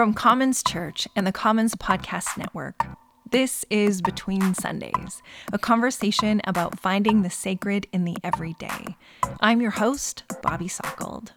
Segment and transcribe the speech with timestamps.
[0.00, 2.86] From Commons Church and the Commons Podcast Network,
[3.32, 5.20] this is Between Sundays,
[5.52, 8.96] a conversation about finding the sacred in the everyday.
[9.40, 11.32] I'm your host, Bobby Sockold.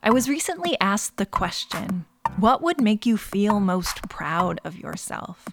[0.00, 2.06] I was recently asked the question
[2.44, 5.48] what would make you feel most proud of yourself?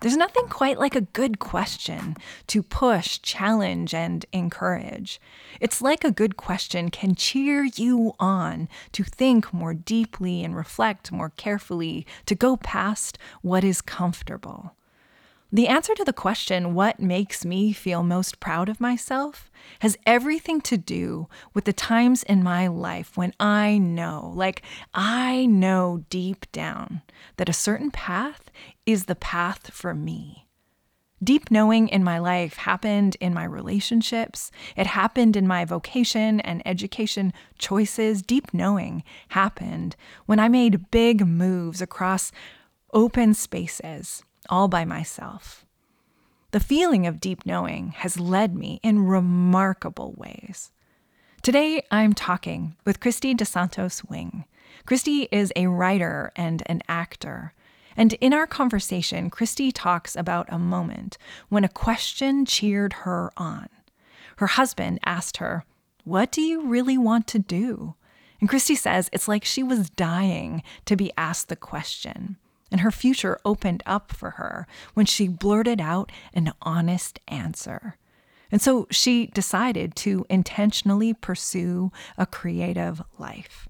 [0.00, 5.22] There's nothing quite like a good question to push, challenge, and encourage.
[5.58, 11.10] It's like a good question can cheer you on to think more deeply and reflect
[11.10, 14.74] more carefully, to go past what is comfortable.
[15.50, 20.60] The answer to the question, what makes me feel most proud of myself, has everything
[20.62, 24.60] to do with the times in my life when I know, like
[24.92, 27.00] I know deep down,
[27.38, 28.50] that a certain path
[28.84, 30.46] is the path for me.
[31.24, 34.50] Deep knowing in my life happened in my relationships.
[34.76, 38.20] It happened in my vocation and education choices.
[38.20, 42.32] Deep knowing happened when I made big moves across
[42.92, 45.64] open spaces all by myself.
[46.50, 50.72] The feeling of deep knowing has led me in remarkable ways.
[51.42, 54.44] Today, I'm talking with Christy DeSantos Wing.
[54.86, 57.52] Christy is a writer and an actor.
[57.96, 63.68] And in our conversation, Christy talks about a moment when a question cheered her on.
[64.36, 65.64] Her husband asked her,
[66.04, 67.94] What do you really want to do?
[68.40, 72.36] And Christy says it's like she was dying to be asked the question
[72.70, 77.96] and her future opened up for her when she blurted out an honest answer.
[78.50, 83.68] And so she decided to intentionally pursue a creative life.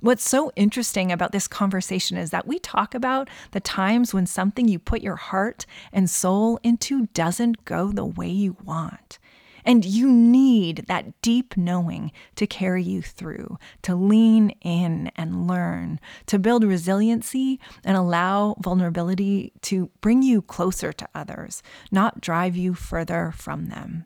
[0.00, 4.68] What's so interesting about this conversation is that we talk about the times when something
[4.68, 9.18] you put your heart and soul into doesn't go the way you want.
[9.64, 16.00] And you need that deep knowing to carry you through, to lean in and learn,
[16.26, 22.74] to build resiliency and allow vulnerability to bring you closer to others, not drive you
[22.74, 24.04] further from them.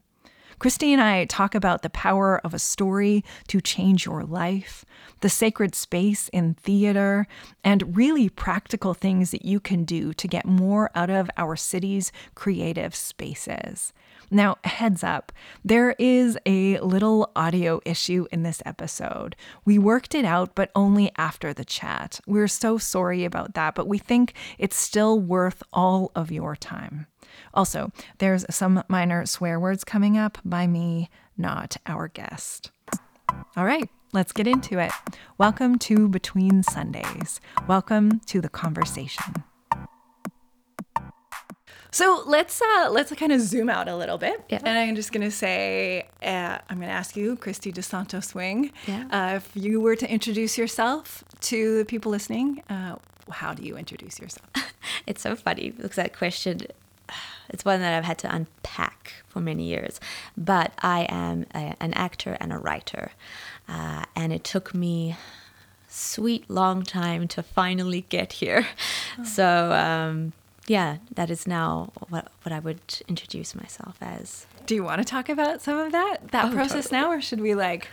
[0.59, 4.85] Christy and I talk about the power of a story to change your life,
[5.21, 7.29] the sacred space in theater,
[7.63, 12.11] and really practical things that you can do to get more out of our city's
[12.35, 13.93] creative spaces.
[14.31, 15.33] Now, heads up,
[15.65, 19.37] there is a little audio issue in this episode.
[19.65, 22.21] We worked it out, but only after the chat.
[22.27, 27.06] We're so sorry about that, but we think it's still worth all of your time.
[27.55, 32.71] Also, there's some minor swear words coming up by me, not our guest.
[33.56, 34.93] All right, let's get into it.
[35.38, 37.41] Welcome to Between Sundays.
[37.67, 39.44] Welcome to the conversation.
[41.99, 44.61] So let's uh, let's kind of zoom out a little bit, yeah.
[44.65, 49.09] and I'm just gonna say uh, I'm gonna ask you, Christy DeSantos Wing, yeah.
[49.11, 52.95] uh, if you were to introduce yourself to the people listening, uh,
[53.33, 54.49] how do you introduce yourself?
[55.09, 56.61] it's so funny because that question,
[57.49, 59.99] it's one that I've had to unpack for many years.
[60.37, 63.11] But I am a, an actor and a writer,
[63.69, 65.17] uh, and it took me
[65.89, 68.69] sweet long time to finally get here.
[69.19, 69.25] Oh.
[69.25, 69.73] So.
[69.73, 70.33] Um,
[70.69, 74.47] yeah, that is now what what I would introduce myself as.
[74.67, 77.01] Do you want to talk about some of that that oh, process totally.
[77.01, 77.89] now, or should we like?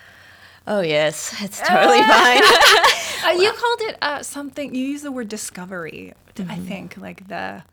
[0.68, 2.44] Oh yes, it's totally fine.
[3.24, 4.74] uh, you called it uh, something.
[4.76, 6.14] You use the word discovery.
[6.36, 6.52] Mm-hmm.
[6.52, 7.64] I think like the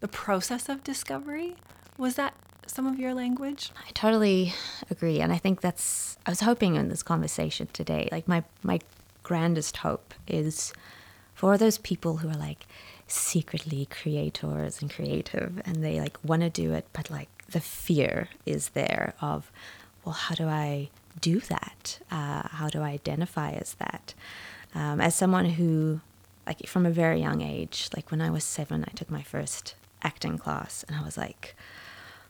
[0.00, 1.56] the process of discovery.
[1.98, 2.34] Was that
[2.66, 3.70] some of your language?
[3.76, 4.54] I totally
[4.90, 6.16] agree, and I think that's.
[6.24, 8.78] I was hoping in this conversation today, like my my
[9.22, 10.72] grandest hope is
[11.34, 12.66] for those people who are like
[13.12, 18.28] secretly creators and creative and they like want to do it but like the fear
[18.46, 19.50] is there of
[20.04, 20.88] well how do i
[21.20, 21.98] do that?
[22.10, 24.14] Uh, how do i identify as that?
[24.74, 26.00] Um, as someone who
[26.46, 29.74] like from a very young age like when i was seven i took my first
[30.02, 31.54] acting class and i was like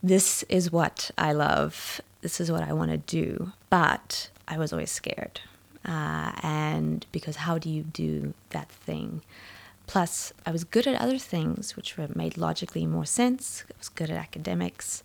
[0.03, 2.01] this is what i love.
[2.21, 3.53] This is what i want to do.
[3.69, 5.39] But i was always scared.
[5.85, 9.21] Uh, and because how do you do that thing
[9.93, 13.63] Plus, I was good at other things, which were, made logically more sense.
[13.69, 15.03] I was good at academics.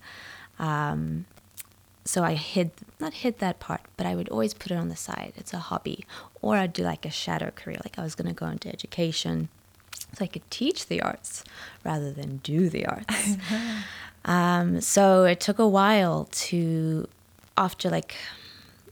[0.57, 1.25] Um,
[2.05, 4.95] so I hid, not hid that part, but I would always put it on the
[4.95, 5.33] side.
[5.37, 6.07] It's a hobby.
[6.41, 9.49] Or I'd do like a shadow career, like I was going to go into education
[10.17, 11.43] so I could teach the arts
[11.83, 13.37] rather than do the arts.
[14.25, 17.07] um, so it took a while to,
[17.55, 18.15] after like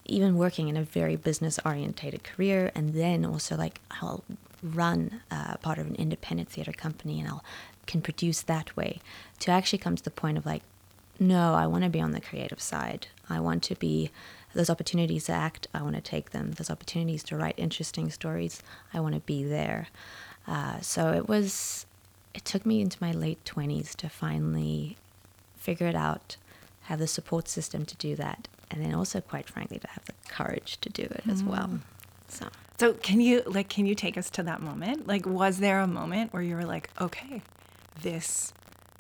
[0.06, 4.24] even working in a very business orientated career, and then also like, I'll
[4.64, 7.44] run uh, part of an independent theater company and I'll
[7.86, 9.00] can produce that way
[9.40, 10.62] to actually come to the point of like
[11.20, 13.08] no I want to be on the creative side.
[13.30, 14.12] I want to be
[14.54, 16.52] those opportunities to act I want to take them.
[16.52, 18.62] Those opportunities to write interesting stories
[18.94, 19.88] I want to be there.
[20.48, 21.86] Uh, so it was
[22.34, 24.98] it took me into my late 20s to finally
[25.56, 26.38] figure it out
[26.84, 30.14] have the support system to do that and then also quite frankly to have the
[30.30, 31.80] courage to do it as well.
[32.28, 32.48] So
[32.80, 35.08] So can you like can you take us to that moment?
[35.08, 37.42] Like was there a moment where you were like, okay,
[38.02, 38.54] this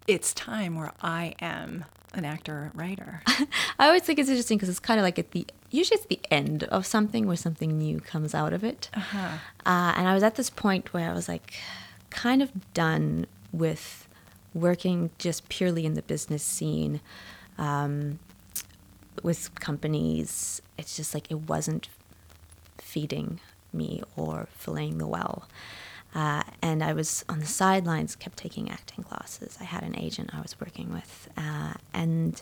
[0.08, 3.22] it's time where I am an actor writer.
[3.80, 6.20] I always think it's interesting because it's kind of like at the usually it's the
[6.32, 8.90] end of something where something new comes out of it.
[8.94, 9.38] Uh-huh.
[9.66, 11.54] Uh, and I was at this point where I was like,
[12.10, 14.08] kind of done with
[14.54, 17.02] working just purely in the business scene
[17.58, 18.20] um,
[19.22, 20.62] with companies.
[20.78, 21.90] It's just like it wasn't
[22.78, 23.40] feeding
[23.74, 25.48] me or filling the well.
[26.16, 29.58] Uh, and I was on the sidelines, kept taking acting classes.
[29.60, 31.30] I had an agent I was working with.
[31.38, 32.42] Uh, and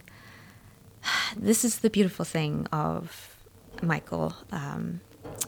[1.38, 3.36] this is the beautiful thing of
[3.82, 5.02] Michael, um,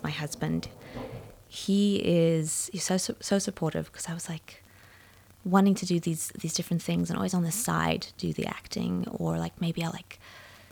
[0.03, 0.69] my husband.
[1.47, 4.63] He is he's so so supportive because I was like
[5.45, 9.07] wanting to do these these different things and always on the side do the acting
[9.09, 10.19] or like maybe I'll like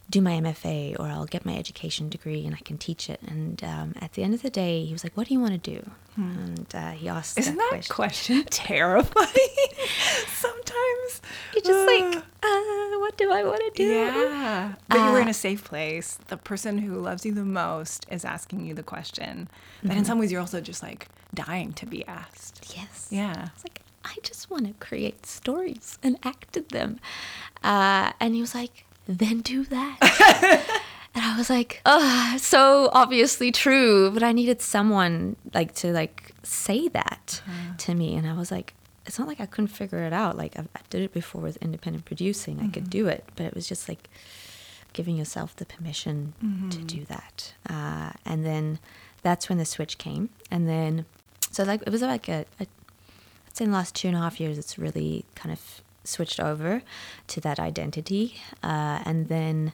[0.09, 3.19] do my MFA or I'll get my education degree and I can teach it.
[3.27, 5.53] And um, at the end of the day, he was like, "What do you want
[5.63, 8.43] to do?" And uh, he asked, Isn't that that question.
[8.43, 9.27] question terrifying?
[10.27, 11.21] Sometimes
[11.53, 14.73] You're just like, uh, "What do I want to do?" Yeah.
[14.87, 16.17] But you were in Uh, a safe place.
[16.27, 19.49] The person who loves you the most is asking you the question.
[19.83, 22.73] But in some ways, you're also just like dying to be asked.
[22.75, 23.07] Yes.
[23.11, 23.49] Yeah.
[23.55, 26.99] It's like I just want to create stories and act in them.
[27.63, 29.97] Uh, and he was like, "Then do that."
[31.15, 36.31] and I was like, "Oh, so obviously true." But I needed someone like to like
[36.43, 37.41] say that
[37.79, 38.73] to me, and I was like,
[39.05, 40.37] "It's not like I couldn't figure it out.
[40.37, 42.59] Like I, I did it before with independent producing.
[42.61, 44.09] I could do it, but it was just like."
[44.93, 46.33] giving yourself the permission
[46.69, 47.53] to do that.
[47.69, 48.79] Uh, and then
[49.23, 50.29] that's when the switch came.
[50.49, 51.05] And then,
[51.51, 54.21] so like it was like a, a, I'd say in the last two and a
[54.21, 56.81] half years, it's really kind of switched over
[57.27, 58.37] to that identity.
[58.63, 59.73] Uh, and then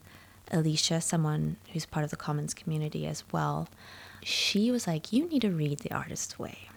[0.52, 3.68] Alicia, someone who's part of the Commons community as well,
[4.24, 6.70] she was like, "You need to read The Artist's Way."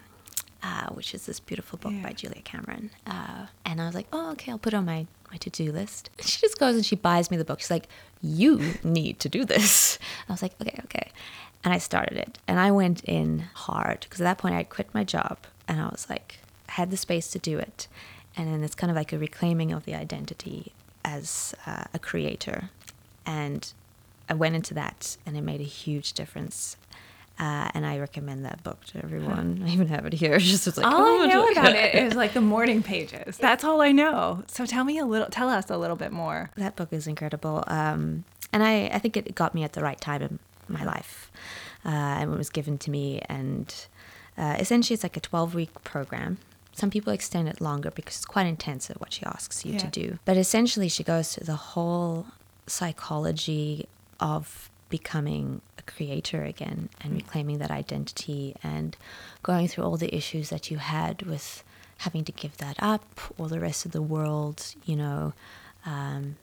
[0.65, 2.91] uh, which is this beautiful book by Julia Cameron.
[3.07, 5.71] Uh, and I was like, oh, okay, I'll put it on my, my to do
[5.71, 6.09] list.
[6.19, 7.61] And she just goes and she buys me the book.
[7.61, 7.89] She's like,
[8.23, 9.99] you need to do this.
[10.29, 11.11] I was like, okay, okay.
[11.63, 12.39] And I started it.
[12.49, 15.81] And I went in hard because at that point I had quit my job and
[15.81, 17.87] I was like, I had the space to do it.
[18.37, 20.73] And then it's kind of like a reclaiming of the identity
[21.05, 22.71] as uh, a creator.
[23.27, 23.73] And
[24.29, 26.77] I went into that and it made a huge difference.
[27.39, 29.65] Uh, and I recommend that book to everyone.
[29.67, 30.35] I even have it here.
[30.35, 33.37] It's just it's like, all oh, I know about it is like the morning pages.
[33.39, 34.45] That's all I know.
[34.47, 36.51] So tell me a little, tell us a little bit more.
[36.57, 37.65] that book is incredible.
[37.67, 40.39] Um, and I, I think it got me at the right time in
[40.69, 41.31] my life.
[41.85, 43.21] Uh, and it was given to me.
[43.29, 43.75] And
[44.39, 46.39] uh, essentially, it's like a 12 week program.
[46.75, 50.19] Some people extend it longer because it's quite intensive what she asks you to do.
[50.25, 52.27] But essentially, she goes through the whole
[52.67, 53.87] psychology
[54.21, 58.97] of becoming a creator again and reclaiming that identity and
[59.43, 61.65] going through all the issues that you had with
[61.99, 65.33] having to give that up or the rest of the world, you know,
[65.87, 66.37] um,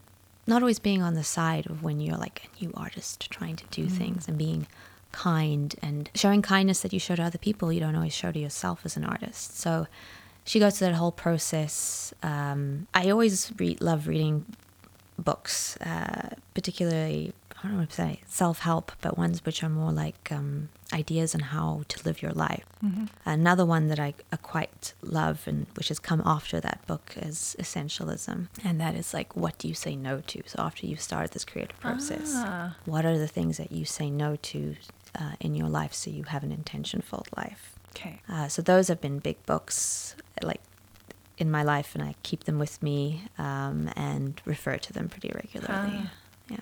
[0.48, 3.66] not always being on the side of when you're like a new artist trying to
[3.72, 4.68] do things and being
[5.12, 8.40] kind and showing kindness that you show to other people you don't always show to
[8.40, 9.58] yourself as an artist.
[9.58, 9.88] So
[10.46, 14.46] she goes through that whole process um, i always re- love reading
[15.18, 19.92] books uh, particularly i don't know what to say self-help but ones which are more
[19.92, 22.66] like um, ideas on how to live your life
[23.26, 27.56] Another one that I, I quite love and which has come after that book is
[27.60, 28.48] essentialism.
[28.66, 30.42] And that is like, what do you say no to?
[30.48, 32.76] So after you've started this creative process, Ah.
[32.86, 34.76] what are the things that you say no to
[35.20, 37.76] uh, in your life so you have an intention-filled life?
[37.96, 38.22] Okay.
[38.30, 40.62] Uh, so those have been big books, like
[41.38, 45.32] in my life, and I keep them with me um, and refer to them pretty
[45.34, 46.00] regularly.
[46.06, 46.12] Ah.
[46.50, 46.58] Yeah.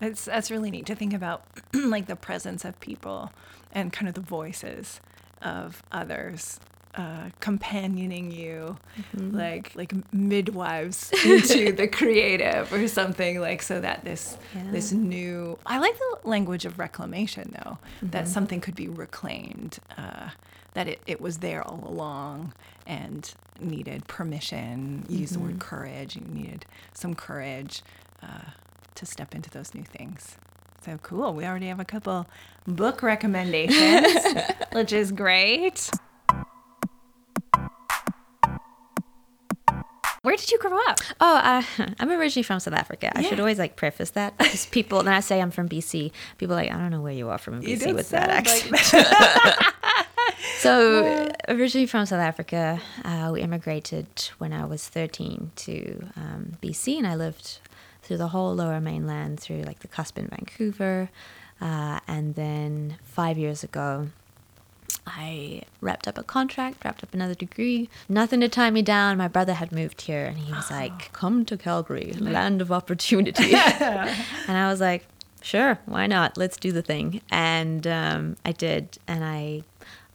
[0.00, 3.32] It's that's really neat to think about like the presence of people
[3.72, 5.00] and kind of the voices
[5.40, 6.60] of others
[6.94, 8.76] uh, companioning you
[9.18, 14.70] like like midwives into the creative or something like so that this Yeah.
[14.72, 20.30] this new I like the language of reclamation though that something could be reclaimed uh,
[20.74, 22.52] that it, it was there all along
[22.86, 27.82] and needed permission use the word courage you needed some courage
[28.22, 28.50] uh,
[28.94, 30.36] to step into those new things.
[30.84, 32.26] So cool we already have a couple
[32.66, 34.24] book recommendations
[34.72, 35.90] which is great
[40.22, 41.00] Where did you grow up?
[41.20, 41.62] Oh, uh,
[41.98, 43.10] I'm originally from South Africa.
[43.16, 46.54] I should always like preface that because people, when I say I'm from BC, people
[46.54, 48.82] are like, I don't know where you are from in BC with that sound like
[48.82, 49.74] accent.
[50.58, 54.06] So, originally from South Africa, uh, we immigrated
[54.38, 57.58] when I was 13 to um, BC, and I lived
[58.02, 61.10] through the whole lower mainland, through like the cusp in Vancouver.
[61.60, 64.08] Uh, and then five years ago,
[65.06, 67.88] I wrapped up a contract, wrapped up another degree.
[68.08, 69.18] Nothing to tie me down.
[69.18, 73.54] My brother had moved here and he was like, Come to Calgary, land of opportunity.
[73.54, 75.06] and I was like,
[75.42, 76.36] Sure, why not?
[76.36, 77.20] Let's do the thing.
[77.30, 78.98] And um, I did.
[79.08, 79.64] And I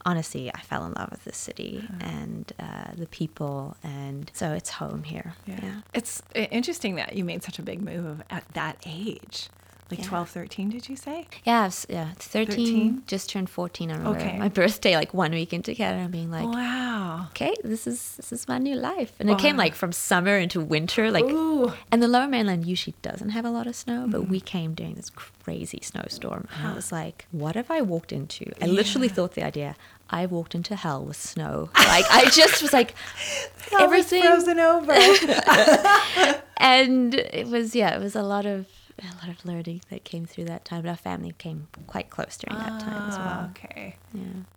[0.06, 3.76] honestly, I fell in love with this city and uh, the people.
[3.84, 5.34] And so it's home here.
[5.46, 5.82] Yeah.
[5.92, 9.50] It's interesting that you made such a big move at that age.
[9.90, 10.06] Like Yeah.
[10.08, 11.26] 12, 13, did you say?
[11.44, 13.02] Yeah, was, yeah, 13, 13?
[13.06, 13.90] just turned 14.
[13.90, 14.38] I remember Okay.
[14.38, 17.26] my birthday, like one week into Canada, and being like, wow.
[17.30, 19.12] okay, this is this is my new life.
[19.18, 21.72] And it came like from summer into winter, like Ooh.
[21.90, 24.44] and the lower mainland usually doesn't have a lot of snow, but we mm.
[24.44, 26.48] came during this crazy snowstorm.
[26.56, 28.52] And I was like, what have I walked into?
[28.60, 29.74] I literally thought the idea,
[30.10, 31.70] I walked into hell with snow.
[31.74, 32.94] Like I just was like
[33.78, 34.92] everything frozen over.
[36.56, 38.66] and it was yeah, it was a lot of
[39.00, 40.82] a lot of learning that came through that time.
[40.82, 43.50] But our family came quite close during that time as Ah, well.
[43.50, 43.96] Okay.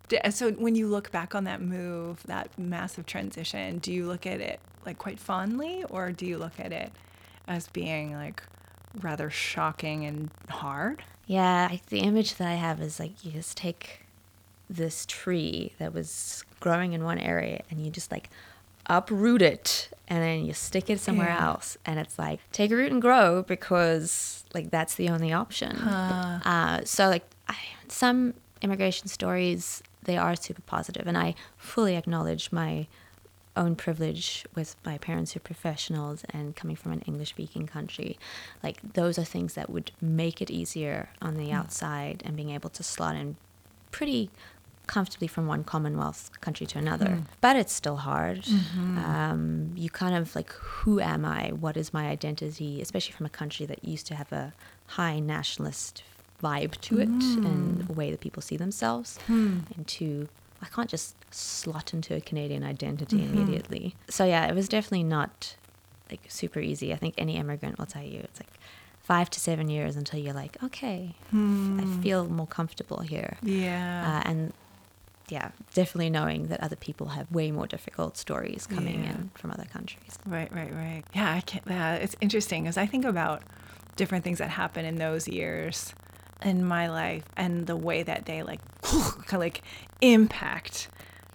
[0.10, 0.30] Yeah.
[0.30, 4.42] So when you look back on that move, that massive transition, do you look at
[4.42, 6.92] it like quite fondly or do you look at it
[7.48, 8.42] as being like
[9.02, 11.04] rather shocking and hard?
[11.28, 14.06] Yeah, I, the image that I have is like you just take
[14.70, 18.30] this tree that was growing in one area and you just like
[18.88, 21.48] uproot it and then you stick it somewhere Yeah.
[21.50, 25.72] else and it's like take a root and grow because like that's the only option.
[25.78, 27.56] Uh, so like I,
[27.88, 32.88] some immigration stories they are super positive and I fully acknowledge my
[33.56, 38.18] own privilege with my parents who are professionals and coming from an English speaking country.
[38.64, 42.70] Like, those are things that would make it easier on the outside and being able
[42.72, 43.36] to slot in
[43.92, 44.30] pretty
[44.92, 47.12] comfortably from one Commonwealth country to another.
[47.12, 47.22] Hmm.
[47.40, 48.42] But it's still hard.
[48.42, 48.98] Mm-hmm.
[48.98, 51.52] Um, you kind of like, who am I?
[51.52, 52.82] What is my identity?
[52.82, 54.54] Especially from a country that used to have a
[54.88, 56.04] high nationalist
[56.44, 57.46] vibe to it hmm.
[57.46, 59.18] and the way that people see themselves.
[59.28, 59.60] Hmm.
[59.76, 60.28] And to,
[60.62, 63.34] I can't just slot into a Canadian identity mm-hmm.
[63.34, 63.96] immediately.
[64.10, 65.56] So yeah, it was definitely not
[66.10, 66.92] like super easy.
[66.92, 68.60] I think any immigrant will tell you it's like
[69.00, 73.38] five to seven years until you're like, okay, I feel more comfortable here.
[73.42, 74.22] Yeah.
[74.26, 74.54] Uh, and
[75.32, 79.12] yeah, definitely knowing that other people have way more difficult stories coming Yeah.
[79.12, 80.20] in from other countries.
[80.26, 81.04] Right, right, right.
[81.14, 81.64] Yeah, I can't.
[81.68, 83.42] Yeah, it's interesting because I think about
[83.96, 85.94] different things that happen in those years
[86.44, 89.62] in my life and the way that they like kind of like
[90.02, 90.90] impact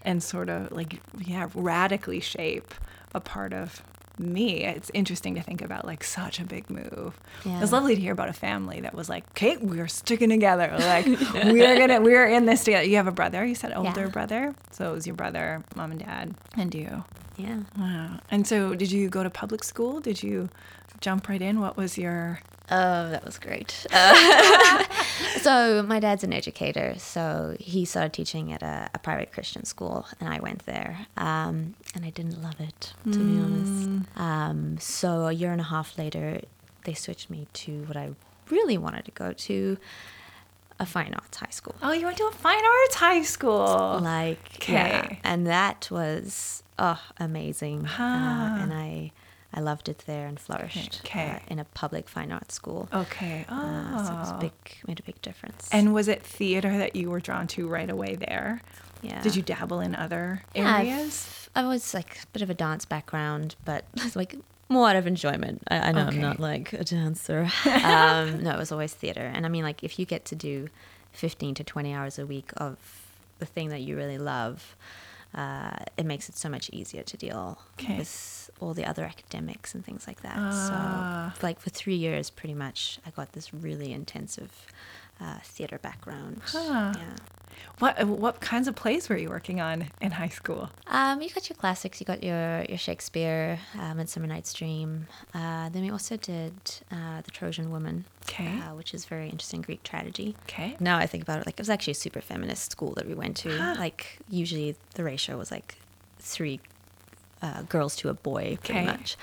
[0.05, 2.75] and sort of like yeah radically shape
[3.15, 3.83] a part of
[4.19, 4.65] me.
[4.65, 7.19] It's interesting to think about like such a big move.
[7.45, 7.63] Yeah.
[7.63, 10.75] It's lovely to hear about a family that was like, okay, we're sticking together.
[10.79, 12.85] Like we're gonna we're in this together.
[12.87, 13.45] You have a brother.
[13.45, 14.09] You said older Yeah.
[14.09, 14.55] brother.
[14.71, 17.05] So it was your brother, mom and dad, and you.
[17.37, 17.61] Yeah.
[17.79, 18.21] Wow.
[18.31, 20.01] And so, did you go to public school?
[20.01, 20.49] Did you
[21.01, 21.61] jump right in?
[21.61, 22.41] What was your.
[22.71, 23.87] Oh, that was great.
[23.93, 24.85] Uh,
[25.41, 30.07] so my dad's an educator, so he started teaching at a, a private Christian school,
[30.21, 33.89] and I went there, um, and I didn't love it to be honest.
[34.17, 36.41] Um, so a year and a half later,
[36.85, 38.11] they switched me to what I
[38.51, 39.79] really wanted to go to,
[40.79, 41.75] a fine arts high school.
[41.83, 44.01] Oh, you went to a fine arts high school.
[44.03, 48.03] Like yeah, and that was oh amazing, Huh.
[48.03, 49.13] uh, and I
[49.57, 51.31] I loved it there and flourished Okay.
[51.31, 52.89] uh, in a public fine arts school.
[52.93, 53.47] Okay.
[53.49, 53.55] Oh.
[53.55, 54.53] Uh, so it was big,
[54.87, 55.69] made a big difference.
[55.73, 58.61] and was it theater that you were drawn to right away there?
[59.03, 59.21] yeah.
[59.23, 61.49] Did you dabble in other Yeah, I've- areas?
[61.55, 63.85] I was like a bit of a dance background, but
[64.15, 64.37] like
[64.69, 65.63] more out of enjoyment.
[65.69, 66.17] I, I know Okay.
[66.17, 67.49] I'm not like a dancer.
[67.85, 69.23] um, no, it was always theater.
[69.35, 70.69] And I mean, like if you get to do
[71.13, 72.77] 15 to 20 hours a week of
[73.39, 74.77] the thing that you really love,
[75.37, 77.99] uh, it makes it so much easier to deal Okay.
[77.99, 80.37] with all the other academics and things like that.
[80.39, 81.35] Ah.
[81.39, 84.53] So, like for three years, pretty much, I got this really intensive
[85.21, 86.41] uh, theater background.
[86.45, 86.93] Huh.
[86.97, 87.17] Yeah.
[87.79, 90.69] What what kinds of plays were you working on in high school?
[90.89, 92.01] Um, you got your classics.
[92.01, 95.07] You got your your Shakespeare, uh, Midsummer Night's Dream.
[95.35, 96.53] Uh, then we also did
[96.93, 98.47] uh, the Trojan Woman, Okay.
[98.61, 100.37] uh, which is very interesting Greek tragedy.
[100.45, 100.77] Okay.
[100.81, 103.15] Now I think about it, like it was actually a super feminist school that we
[103.15, 103.49] went to.
[103.79, 105.77] Like usually the ratio was like
[106.19, 106.61] three
[107.43, 108.87] uh, girls to a boy, pretty Okay.
[108.87, 109.17] much.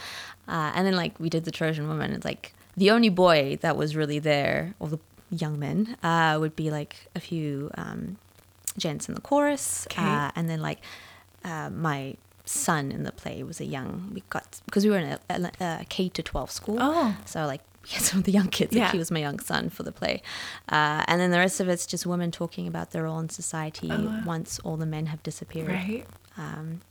[0.47, 2.11] Uh, and then like we did the Trojan Woman.
[2.11, 4.99] It's like the only boy that was really there, or the
[5.33, 8.17] young men, uh, would be like a few um,
[8.77, 10.01] gents in the chorus, Okay.
[10.03, 10.79] uh, and then like
[11.43, 14.11] uh, my son in the play was a young.
[14.13, 16.77] We got because we were in a, a, a K to twelve school.
[16.79, 17.15] Oh.
[17.25, 18.75] so like we had some of the young kids.
[18.75, 18.83] Yeah.
[18.83, 20.21] Like he was my young son for the play,
[20.69, 23.91] uh, and then the rest of it's just women talking about their role in society
[24.25, 25.69] once all the men have disappeared.
[25.69, 26.05] Right.
[26.37, 26.81] Um,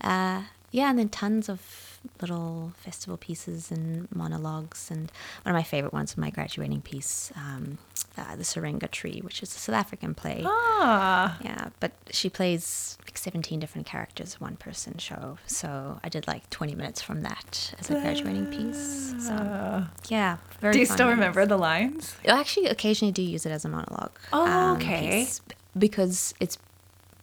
[0.00, 0.42] uh,
[0.72, 1.89] yeah, and then tons of
[2.20, 4.90] little festival pieces and monologues.
[4.90, 5.10] And
[5.42, 7.78] one of my favorite ones was my graduating piece, um,
[8.16, 10.42] uh, The Syringa Tree, which is a South African play.
[10.44, 11.38] Ah.
[11.42, 15.38] Yeah, but she plays like 17 different characters, one person show.
[15.46, 19.14] So I did like 20 minutes from that as a graduating piece.
[19.18, 22.14] So yeah, very Do you still remember the lines?
[22.26, 24.12] I actually occasionally do use it as a monologue.
[24.32, 25.24] Oh, okay.
[25.24, 25.40] piece
[25.78, 26.58] because it's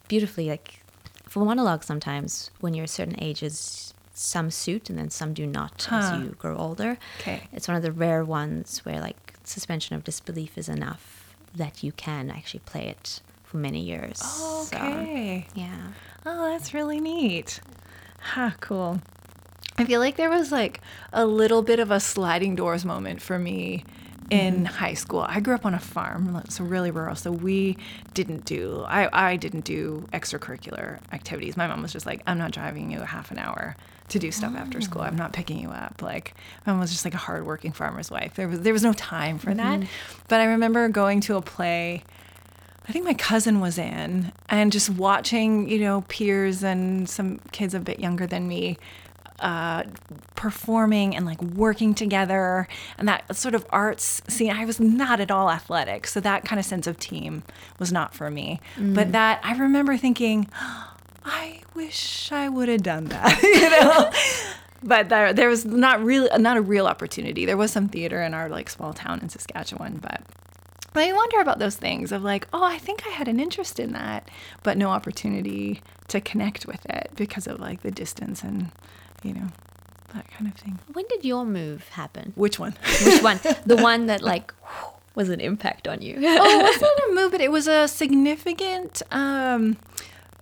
[0.08, 0.80] beautifully like
[1.28, 1.84] for monologue.
[1.84, 3.87] Sometimes when you're a certain ages,
[4.18, 5.96] some suit and then some do not Huh.
[5.96, 6.98] as you grow older.
[7.20, 7.48] Okay.
[7.52, 11.92] It's one of the rare ones where like suspension of disbelief is enough that you
[11.92, 14.20] can actually play it for many years.
[14.22, 15.46] Oh, So, okay.
[15.54, 15.88] yeah.
[16.26, 17.60] Oh, that's really neat.
[18.20, 19.00] Ha, cool.
[19.78, 20.80] I feel like there was like
[21.12, 23.84] a little bit of a sliding doors moment for me
[24.30, 24.64] in mm-hmm.
[24.64, 25.20] high school.
[25.20, 27.16] I grew up on a farm, so really rural.
[27.16, 27.76] So we
[28.14, 31.56] didn't do I, I didn't do extracurricular activities.
[31.56, 33.76] My mom was just like, I'm not driving you a half an hour
[34.08, 35.02] to do stuff after school.
[35.02, 36.00] I'm not picking you up.
[36.02, 36.34] Like
[36.66, 38.34] my mom was just like a hardworking farmer's wife.
[38.34, 39.80] There was there was no time for that.
[39.80, 40.22] Mm-hmm.
[40.28, 42.04] But I remember going to a play
[42.88, 47.74] I think my cousin was in and just watching, you know, peers and some kids
[47.74, 48.78] a bit younger than me
[49.40, 49.84] uh,
[50.34, 54.50] performing and like working together and that sort of arts scene.
[54.50, 56.06] I was not at all athletic.
[56.06, 57.42] So that kind of sense of team
[57.78, 58.60] was not for me.
[58.94, 60.48] But that I remember thinking,
[61.24, 64.10] I wish I would have done that, you know?
[64.82, 67.44] But there, there was not really not a real opportunity.
[67.44, 70.22] There was some theater in our like small town in Saskatchewan, but
[70.92, 73.78] but I wonder about those things of like, oh, I think I had an interest
[73.78, 74.28] in that,
[74.62, 78.70] but no opportunity to connect with it because of like the distance and,
[79.22, 79.48] you know,
[80.14, 80.78] that kind of thing.
[80.92, 82.32] When did your move happen?
[82.36, 82.74] Which one?
[83.04, 83.38] Which one?
[83.66, 84.52] the one that like
[85.14, 86.14] was an impact on you.
[86.16, 89.76] oh, it wasn't a move, but it was a significant um,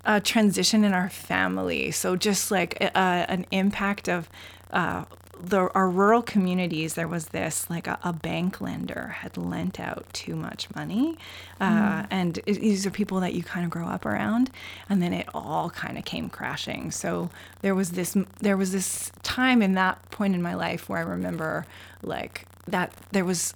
[0.04, 1.90] uh, transition in our family.
[1.90, 4.28] So just like a, a- an impact of
[4.72, 5.04] uh,
[5.40, 6.94] the our rural communities.
[6.94, 11.16] There was this like a, a bank lender had lent out too much money,
[11.60, 14.50] uh, and it, these are people that you kind of grow up around,
[14.88, 16.90] and then it all kind of came crashing.
[16.90, 17.30] So
[17.62, 21.02] there was this there was this time in that point in my life where I
[21.02, 21.66] remember
[22.02, 23.54] like that there was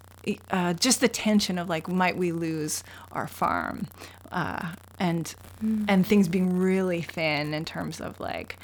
[0.50, 3.88] uh, just the tension of like might we lose our farm
[4.32, 5.34] uh, and
[5.88, 8.58] and things being really thin in terms of like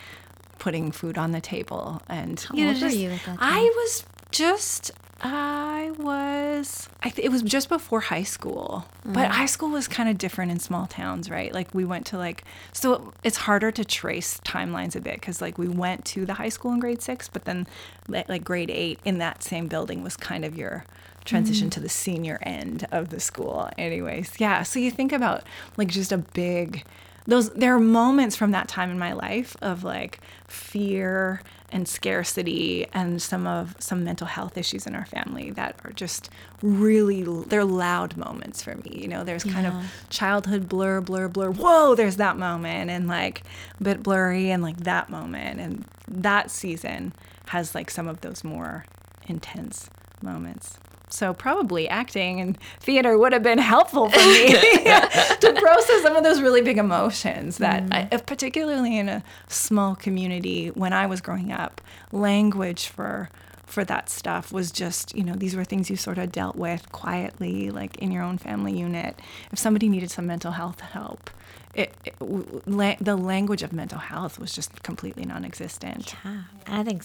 [0.58, 3.36] putting food on the table and How you know, old were just- you at that
[3.40, 4.90] I was just
[5.22, 9.30] I was I th- it was just before high school but mm.
[9.30, 11.54] high school was kind of different in small towns right?
[11.54, 15.56] Like we went to like so it's harder to trace timelines a bit because like
[15.56, 17.66] we went to the high school in grade six but then
[18.08, 20.84] like grade eight in that same building was kind of your
[21.24, 21.72] transition mm.
[21.72, 24.32] to the senior end of the school anyways.
[24.38, 25.44] Yeah so you think about
[25.78, 26.84] like just a big
[27.26, 32.86] those there are moments from that time in my life of like fear and scarcity
[32.92, 36.30] and some of some mental health issues in our family that are just
[36.62, 39.24] really they're loud moments for me you know?
[39.24, 39.74] There's kind of
[40.08, 41.50] childhood blur blur blur.
[41.50, 43.42] Whoa there's that moment and like
[43.80, 45.60] a bit blurry and like that moment.
[45.60, 47.12] And that season
[47.48, 48.86] has like some of those more
[49.26, 49.90] intense
[50.22, 56.16] moments so probably acting and theater would have been helpful for me to process some
[56.16, 61.06] of those really big emotions that I, uh, particularly in a small community when I
[61.06, 61.80] was growing up
[62.12, 63.30] language for
[63.64, 66.90] for that stuff was just you know these were things you sort of dealt with
[66.92, 69.20] quietly like in your own family unit.
[69.52, 71.30] If somebody needed some mental health help
[71.74, 76.14] it, it la- the language of mental health was just completely non-existent.
[76.24, 77.04] Yeah, and I think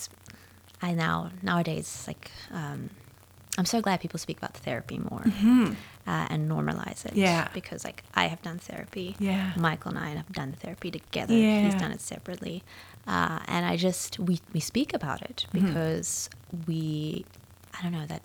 [0.83, 2.89] i now nowadays like um,
[3.57, 7.11] I'm so glad people speak about therapy more uh, and normalize it.
[7.11, 7.19] Mm-hmm.
[7.19, 7.47] Yeah.
[7.53, 9.15] because like I have done therapy.
[9.19, 9.51] Yeah.
[9.57, 11.33] Michael and I have done therapy together.
[11.33, 11.61] Yeah.
[11.65, 12.63] He's done it separately,
[13.07, 15.67] uh, and I just we we speak about it Mm-hmm.
[15.67, 16.29] because
[16.67, 17.25] we
[17.77, 18.21] I don't know that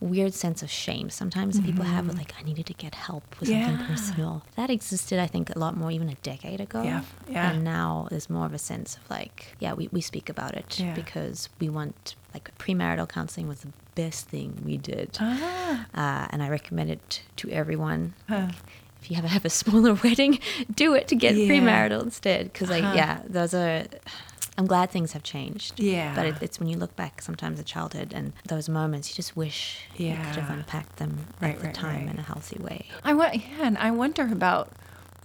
[0.00, 3.22] weird sense of shame sometimes that people have with like I needed to get help
[3.38, 3.92] with something Mm-hmm.
[3.92, 4.42] Personal.
[4.56, 6.82] That existed I think a lot more even a decade ago.
[6.82, 7.52] Yeah, yeah.
[7.52, 10.80] And now there's more of a sense of like, yeah, we, we speak about it
[10.80, 10.94] Yeah.
[10.94, 15.16] because we want like premarital counseling was the best thing we did.
[15.20, 15.86] Ah.
[15.94, 18.14] Uh, and I recommend it to everyone.
[18.28, 18.48] Huh.
[19.00, 20.38] If you ever have a smaller wedding,
[20.74, 21.48] do it to get Yeah.
[21.48, 22.52] premarital instead.
[22.52, 22.92] Because like, Huh.
[22.94, 23.84] yeah, those are.
[24.58, 25.80] I'm glad things have changed.
[25.80, 26.14] Yeah.
[26.14, 29.34] But it, it's when you look back sometimes at childhood and those moments, you just
[29.34, 32.14] wish you could have unpacked them Right, at the right, time right.
[32.14, 32.84] in a healthy way.
[33.02, 34.68] I wa- yeah, and I wonder about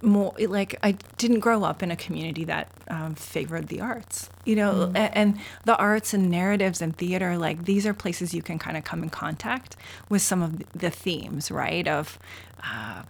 [0.02, 4.56] more like I didn't grow up in a community that um, favored the arts, you
[4.56, 5.10] know, mm.
[5.14, 8.84] and the arts and narratives and theater, like these are places you can kind of
[8.84, 9.76] come in contact
[10.10, 11.88] with some of the themes, right?
[11.88, 12.20] Of
[12.64, 13.04] uh,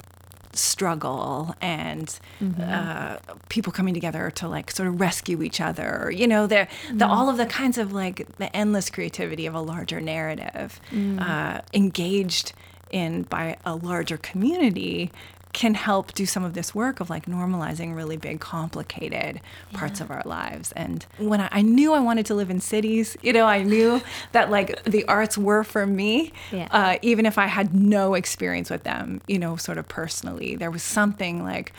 [0.53, 2.61] struggle and mm-hmm.
[2.61, 3.17] uh,
[3.49, 6.11] people coming together to like sort of rescue each other.
[6.13, 7.03] You know, the mm-hmm.
[7.03, 11.19] all of the kinds of like the endless creativity of a larger narrative, mm.
[11.21, 12.53] uh, engaged
[12.91, 15.11] in by a larger community
[15.57, 19.41] can help do some of this work of like normalizing really big, complicated
[19.73, 20.71] parts of our lives.
[20.73, 23.99] And when I, I, knew I wanted to live in cities, you know, I knew
[24.33, 26.67] that like the arts were for me, yeah.
[26.69, 30.55] uh, even if I had no experience with them, you know, sort of personally.
[30.55, 31.73] There was something like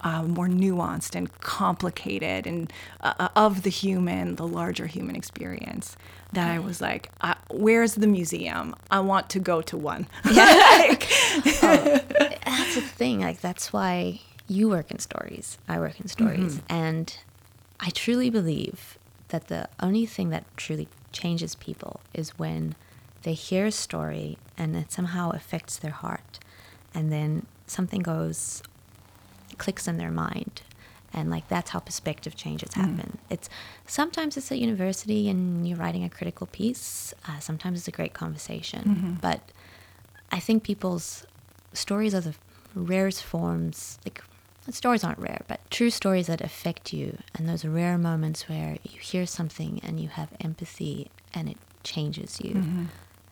[0.00, 5.96] uh, more nuanced and complicated and uh, uh, of the human, the larger human experience.
[6.32, 8.74] That I was like, uh, where's the museum?
[8.90, 10.08] I want to go to one.
[10.30, 10.44] Yeah.
[10.78, 11.06] like,
[11.62, 12.00] oh,
[12.44, 13.20] that's the thing.
[13.20, 15.58] Like that's why you work in stories.
[15.68, 16.72] I work in stories, mm-hmm.
[16.72, 17.18] and
[17.80, 22.74] I truly believe that the only thing that truly changes people is when
[23.22, 26.38] they hear a story and it somehow affects their heart,
[26.94, 28.62] and then something goes
[29.58, 30.62] clicks in their mind
[31.12, 33.18] and like that's how perspective changes happen mm.
[33.30, 33.48] it's
[33.86, 38.12] sometimes it's at university and you're writing a critical piece uh, sometimes it's a great
[38.12, 39.12] conversation mm-hmm.
[39.14, 39.40] but
[40.30, 41.26] i think people's
[41.72, 42.34] stories are the
[42.74, 44.22] rarest forms like
[44.70, 48.98] stories aren't rare but true stories that affect you and those rare moments where you
[48.98, 52.84] hear something and you have empathy and it changes you mm-hmm.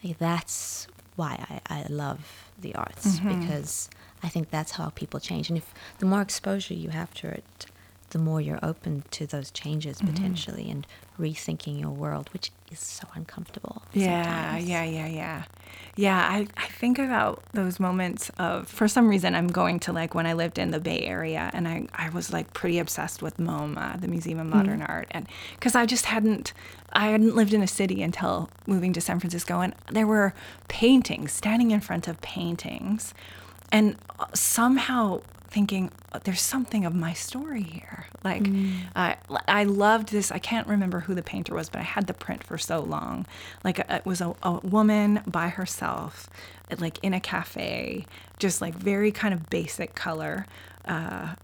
[0.02, 3.40] like that's why I, I love the arts mm-hmm.
[3.40, 3.90] because
[4.24, 5.50] I think that's how people change.
[5.50, 7.66] And if the more exposure you have to it,
[8.10, 10.14] the more you're open to those changes mm-hmm.
[10.14, 10.86] potentially and
[11.18, 13.82] rethinking your world, which is so uncomfortable.
[13.92, 14.68] Yeah, sometimes.
[14.68, 15.44] yeah, yeah, yeah.
[15.96, 20.14] Yeah, I, I think about those moments of, for some reason, I'm going to like
[20.14, 23.36] when I lived in the Bay Area and I, I was like pretty obsessed with
[23.36, 24.88] MoMA, the Museum of Modern mm.
[24.88, 25.08] Art.
[25.10, 26.52] And because I just hadn't,
[26.92, 29.60] I hadn't lived in a city until moving to San Francisco.
[29.60, 30.34] And there were
[30.68, 33.12] paintings, standing in front of paintings
[33.74, 38.06] and uh, somehow thinking uh, there's something of my story here.
[38.22, 38.72] Like mm.
[38.94, 39.16] uh,
[39.48, 40.30] I loved this.
[40.30, 43.26] I can't remember who the painter was, but I had the print for so long.
[43.64, 46.30] Like uh, it was a, a woman by herself,
[46.78, 48.06] like in a cafe,
[48.38, 50.46] just like very kind of basic color.
[50.84, 51.34] Uh,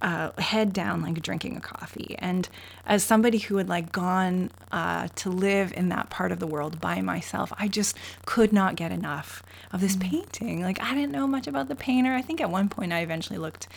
[0.00, 2.48] uh, head down like drinking a coffee and
[2.86, 6.80] as somebody who had like gone uh, to live in that part of the world
[6.80, 9.42] by myself i just could not get enough
[9.74, 10.10] of this mm-hmm.
[10.10, 10.62] painting.
[10.62, 12.14] Like i didn't know much about the painter.
[12.14, 13.68] I think at one point i eventually looked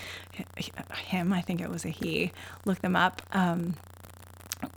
[0.95, 1.33] him.
[1.33, 2.31] I think it was a he.
[2.65, 3.21] Looked them up.
[3.33, 3.75] Um,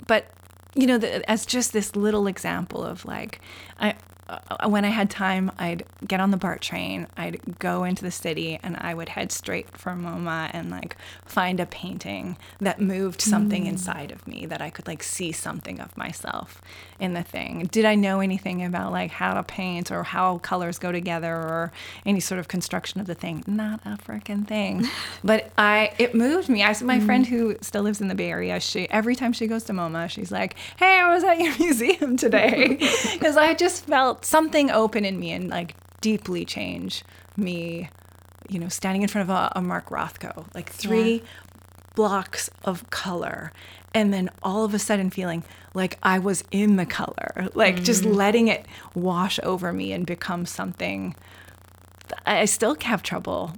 [0.06, 0.30] but
[0.74, 3.40] you know the, as just this little example of like
[3.78, 3.94] i
[4.28, 8.12] uh, when I had time, I'd get on the BART train, I'd go into the
[8.12, 13.20] city, and I would head straight for MoMA and like find a painting that moved
[13.20, 13.68] something mm.
[13.68, 16.62] inside of me that I could like see something of myself
[17.00, 17.68] in the thing.
[17.72, 21.72] Did I know anything about like how to paint or how colors go together or
[22.04, 23.42] any sort of construction of the thing?
[23.46, 24.86] Not a freaking thing.
[25.24, 26.62] but I, it moved me.
[26.62, 27.06] I, saw my mm.
[27.06, 30.08] friend who still lives in the Bay Area, she every time she goes to MoMA,
[30.08, 32.78] she's like, "Hey, I was at your museum today,"
[33.12, 37.04] because I just felt something open in me and like deeply change
[37.36, 37.90] me
[38.48, 41.20] you know standing in front of a, a mark rothko like three yeah.
[41.94, 43.52] Blocks of color
[43.92, 45.42] and then all of a sudden feeling
[45.74, 50.06] like i was in the color like mm just letting it wash over me and
[50.06, 51.14] become something
[52.26, 53.52] i still have trouble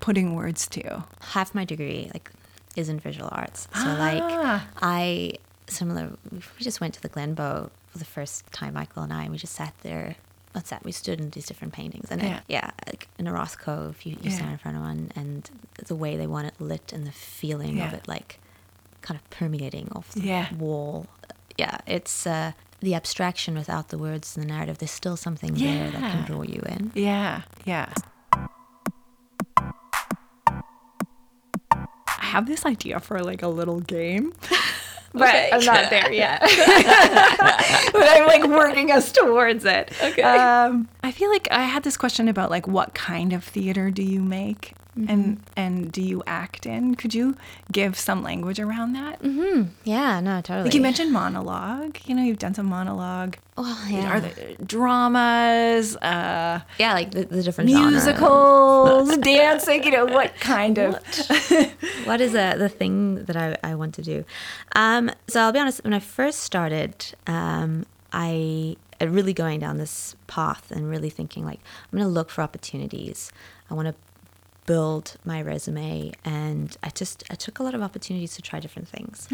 [0.00, 2.30] putting words to half my degree like
[2.74, 3.96] is in visual arts so ah.
[3.98, 5.32] like i
[5.68, 9.32] similar we just went to the glenbow for the first time, Michael and I, and
[9.32, 10.16] we just sat there.
[10.56, 10.82] What's that?
[10.86, 14.06] We stood in these different paintings, and yeah, it, yeah like in a Rothko, if
[14.06, 14.36] you, you yeah.
[14.36, 15.50] stand in front of one, and
[15.86, 17.88] the way they want it lit, and the feeling yeah.
[17.88, 18.40] of it, like
[19.02, 20.54] kind of permeating off the yeah.
[20.54, 21.08] wall.
[21.58, 24.78] Yeah, it's uh, the abstraction without the words and the narrative.
[24.78, 26.90] There's still something there that can draw you in.
[26.94, 27.92] Yeah, yeah.
[32.08, 34.32] I have this idea for like a little game.
[35.16, 35.50] but okay.
[35.52, 36.40] I'm not there yet.
[37.92, 39.92] but I'm like working us towards it.
[40.02, 40.22] Okay.
[40.22, 44.02] Um, I feel like I had this question about like what kind of theater do
[44.02, 44.74] you make?
[44.98, 45.10] Mm-hmm.
[45.10, 46.94] And and do you act in?
[46.94, 47.36] Could you
[47.70, 49.22] give some language around that?
[49.22, 49.64] Mm-hmm.
[49.84, 50.64] Yeah, no, totally.
[50.64, 51.98] Like you mentioned monologue.
[52.06, 53.36] You know, you've done some monologue.
[53.58, 54.10] Well, yeah.
[54.10, 55.96] Are there dramas?
[55.96, 59.84] Uh, yeah, like the, the different musicals, dancing.
[59.84, 60.94] You know, what kind of?
[60.94, 64.24] what, what is uh, the thing that I, I want to do?
[64.74, 65.84] Um, so I'll be honest.
[65.84, 71.60] When I first started, um, I really going down this path and really thinking like
[71.92, 73.30] I'm going to look for opportunities.
[73.70, 73.94] I want to
[74.66, 78.88] build my resume, and I just I took a lot of opportunities to try different
[78.88, 79.28] things.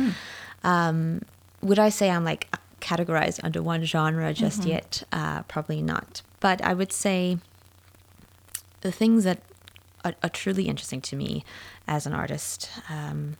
[0.62, 1.22] Um,
[1.62, 2.48] would I say I'm like
[2.80, 5.02] categorized under one genre just yet?
[5.12, 6.22] Uh, probably not.
[6.40, 7.38] But I would say
[8.80, 9.40] the things that
[10.04, 11.44] are, are truly interesting to me
[11.86, 13.36] as an artist um,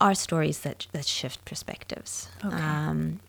[0.00, 2.28] are stories that that shift perspectives.
[2.44, 2.56] Okay.
[2.56, 3.20] Um,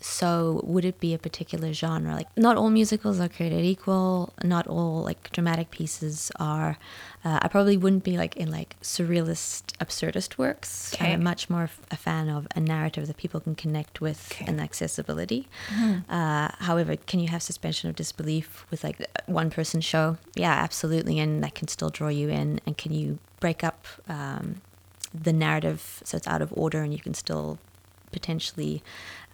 [0.00, 2.14] so would it be a particular genre?
[2.14, 4.32] Like not all musicals are created equal.
[4.42, 6.78] Not all like dramatic pieces are.
[7.22, 10.94] Uh, I probably wouldn't be like in like surrealist, absurdist works.
[10.94, 11.12] Okay.
[11.12, 14.46] I'm much more a fan of a narrative that people can connect with Okay.
[14.48, 15.48] and accessibility.
[16.08, 20.16] Uh, however, can you have suspension of disbelief with like one person show?
[20.34, 22.60] Yeah, absolutely, and that can still draw you in.
[22.64, 24.62] And can you break up um,
[25.12, 27.58] the narrative so it's out of order and you can still
[28.12, 28.82] potentially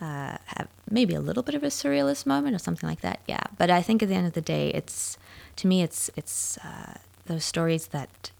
[0.00, 3.20] uh, have maybe a little bit of a surrealist moment or something like that?
[3.26, 5.18] Yeah, but I think at the end of the day, it's
[5.56, 6.94] to me, it's it's uh,
[7.26, 8.30] those stories that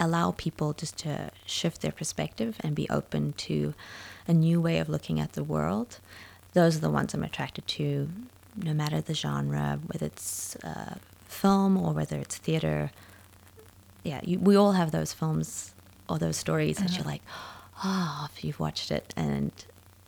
[0.00, 3.74] allow people just to shift their perspective and be open to
[4.26, 5.98] a new way of looking at the world.
[6.52, 8.08] Those are the ones I'm attracted to,
[8.56, 10.94] no matter the genre, whether it's uh,
[11.26, 12.90] film or whether it's theater.
[14.04, 15.74] Yeah, you, we all have those films
[16.08, 17.22] or those stories that you're like,
[17.84, 19.12] oh, if you've watched it.
[19.16, 19.52] And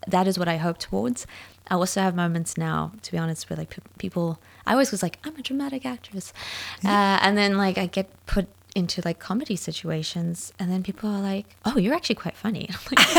[0.07, 1.27] that is what I hope towards.
[1.69, 5.03] I also have moments now, to be honest, where like pe- people, I always was
[5.03, 6.33] like, I'm a dramatic actress.
[6.85, 6.89] Uh,
[7.23, 11.47] and then like I get put into like comedy situations and then people are like,
[11.65, 12.69] oh, you're actually quite funny.
[12.91, 13.17] Like,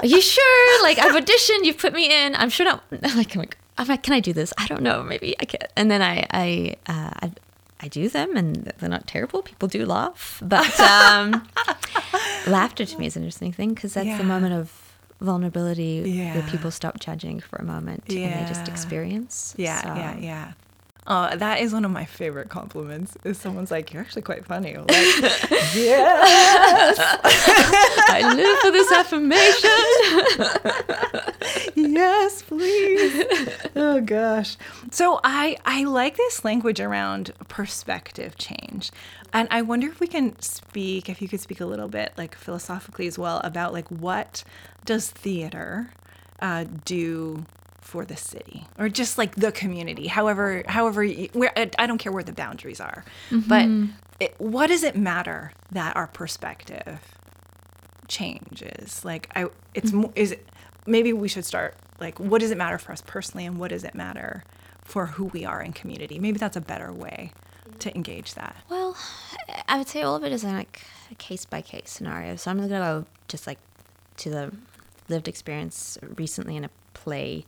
[0.00, 0.82] are you sure?
[0.82, 2.34] Like I've auditioned, you've put me in.
[2.36, 2.82] I'm sure not.
[3.16, 4.52] Like, I'm like, I'm like, can I do this?
[4.58, 5.02] I don't know.
[5.02, 5.60] Maybe I can.
[5.76, 7.32] And then I, I, uh, I,
[7.80, 9.42] I do them and they're not terrible.
[9.42, 11.46] People do laugh, but um,
[12.46, 14.18] laughter to me is an interesting thing because that's Yeah.
[14.18, 14.87] the moment of
[15.20, 16.34] vulnerability Yeah.
[16.34, 19.54] where people stop judging for a moment and they just experience.
[19.56, 20.52] Yeah, So- yeah, yeah.
[21.10, 23.16] Oh, that is one of my favorite compliments.
[23.24, 24.88] Is someone's like, "You're actually quite funny." Like,
[25.74, 26.98] yes,
[28.10, 29.70] I live for this affirmation.
[31.94, 33.24] yes, please.
[33.74, 34.58] Oh gosh.
[34.90, 38.90] So I I like this language around perspective change.
[39.32, 42.34] And I wonder if we can speak if you could speak a little bit like
[42.34, 44.44] philosophically as well about like what
[44.84, 45.90] does theater
[46.40, 47.46] uh, do
[47.88, 52.12] for the city or just like the community however however you, where I don't care
[52.12, 53.92] where the boundaries are but mm-hmm.
[54.20, 57.00] it, what does it matter that our perspective
[58.06, 59.06] changes?
[59.06, 60.02] Like i it's mm-hmm.
[60.02, 60.46] mo- is it
[60.84, 63.84] maybe we should start like what does it matter for us personally and what does
[63.84, 64.44] it matter
[64.84, 66.18] for who we are in community?
[66.18, 67.32] Maybe that's a better way
[67.78, 68.54] to engage that.
[68.68, 68.98] Well,
[69.66, 72.36] I would say all of it is like a case by case scenario.
[72.36, 73.58] So I'm going to go just like
[74.18, 74.52] to the
[75.08, 77.46] lived experience recently in a play,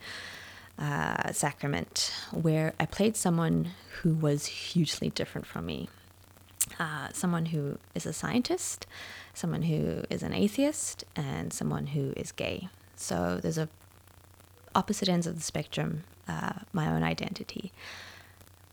[0.79, 3.71] uh, Sacrament, where I played someone
[4.03, 5.89] who was hugely different from me.
[6.79, 8.87] Uh, someone who is a scientist,
[9.35, 12.69] someone who is an atheist, and someone who is gay.
[12.97, 13.69] So there's a
[14.75, 17.73] opposite ends of the spectrum, uh, my own identity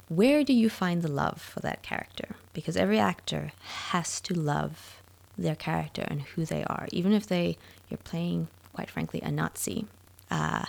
[0.10, 2.36] where do you find the love for that character?
[2.54, 3.52] Because every actor
[3.90, 5.02] has to love
[5.38, 7.58] their character and who they are, even if they
[7.90, 9.86] you're playing, quite frankly, a Nazi.
[10.30, 10.66] Uh,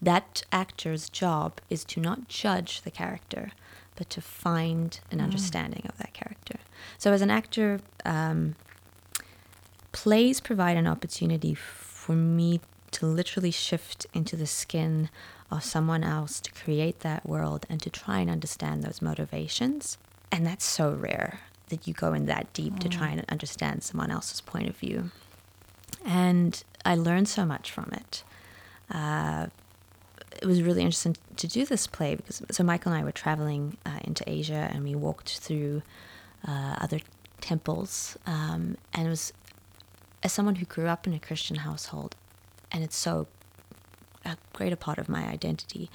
[0.00, 3.52] that actor's job is to not judge the character,
[3.94, 6.56] but to find an understanding of that character.
[6.98, 8.56] So, as an actor, um,
[9.92, 12.60] plays provide an opportunity for me
[12.92, 15.08] to literally shift into the skin
[15.50, 19.98] of someone else to create that world and to try and understand those motivations.
[20.30, 24.10] And that's so rare that you go in that deep to try and understand someone
[24.10, 25.10] else's point of view.
[26.04, 28.24] And I learned so much from it.
[28.90, 29.46] Uh,
[30.40, 33.76] it was really interesting to do this play because so Michael and I were traveling
[33.84, 35.82] uh, into Asia and we walked through
[36.46, 37.00] uh, other
[37.40, 39.32] temples, um, and it was
[40.22, 42.16] as someone who grew up in a Christian household,
[42.70, 43.26] and it's so
[44.24, 45.90] a greater part of my identity.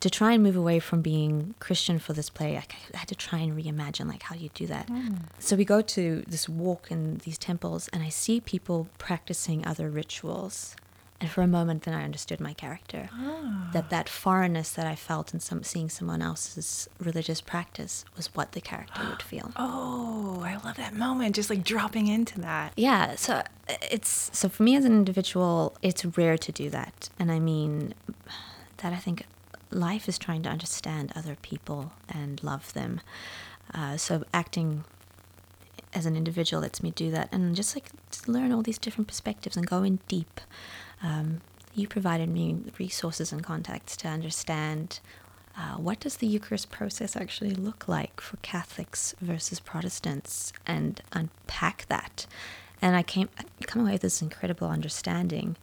[0.00, 3.16] To try and move away from being Christian for this play, I I had to
[3.16, 4.88] try and reimagine like how you do that.
[5.40, 9.90] So we go to this walk in these temples, and I see people practicing other
[9.90, 10.76] rituals.
[11.20, 13.10] And for a moment, then I understood my character.
[13.72, 18.52] That that foreignness that I felt in some seeing someone else's religious practice was what
[18.52, 19.50] the character would feel.
[19.56, 23.42] oh i love that moment just like dropping into that Yeah, so
[23.90, 27.94] it's so for me as an individual, it's rare to do that, and I mean
[28.78, 29.26] that I think
[29.70, 33.00] life is trying to understand other people and love them.
[33.74, 34.84] Uh, so acting
[35.94, 39.08] as an individual lets me do that, and just like to learn all these different
[39.08, 40.40] perspectives and go in deep.
[41.02, 41.40] Um,
[41.74, 45.00] you provided me resources and contacts to understand
[45.56, 51.86] uh, what does the Eucharist process actually look like for Catholics versus Protestants, and unpack
[51.88, 52.26] that.
[52.80, 55.56] And I came I come away with this incredible understanding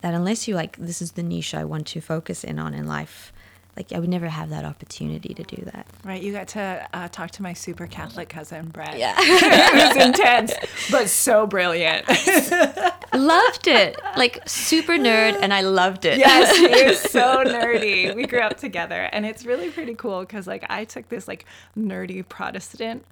[0.00, 2.86] that unless you like, this is the niche I want to focus in on in
[2.86, 3.32] life
[3.76, 5.86] like I would never have that opportunity to do that.
[6.04, 6.22] Right.
[6.22, 8.98] You got to uh, talk to my super Catholic cousin, Brett.
[8.98, 9.14] Yeah.
[9.18, 10.52] it was intense,
[10.90, 12.06] but so brilliant.
[13.14, 13.98] loved it.
[14.16, 16.18] Like super nerd, and I loved it.
[16.18, 18.14] Yes, he is so nerdy.
[18.14, 21.44] We grew up together, and it's really pretty cool because like I took this like
[21.76, 23.04] nerdy Protestant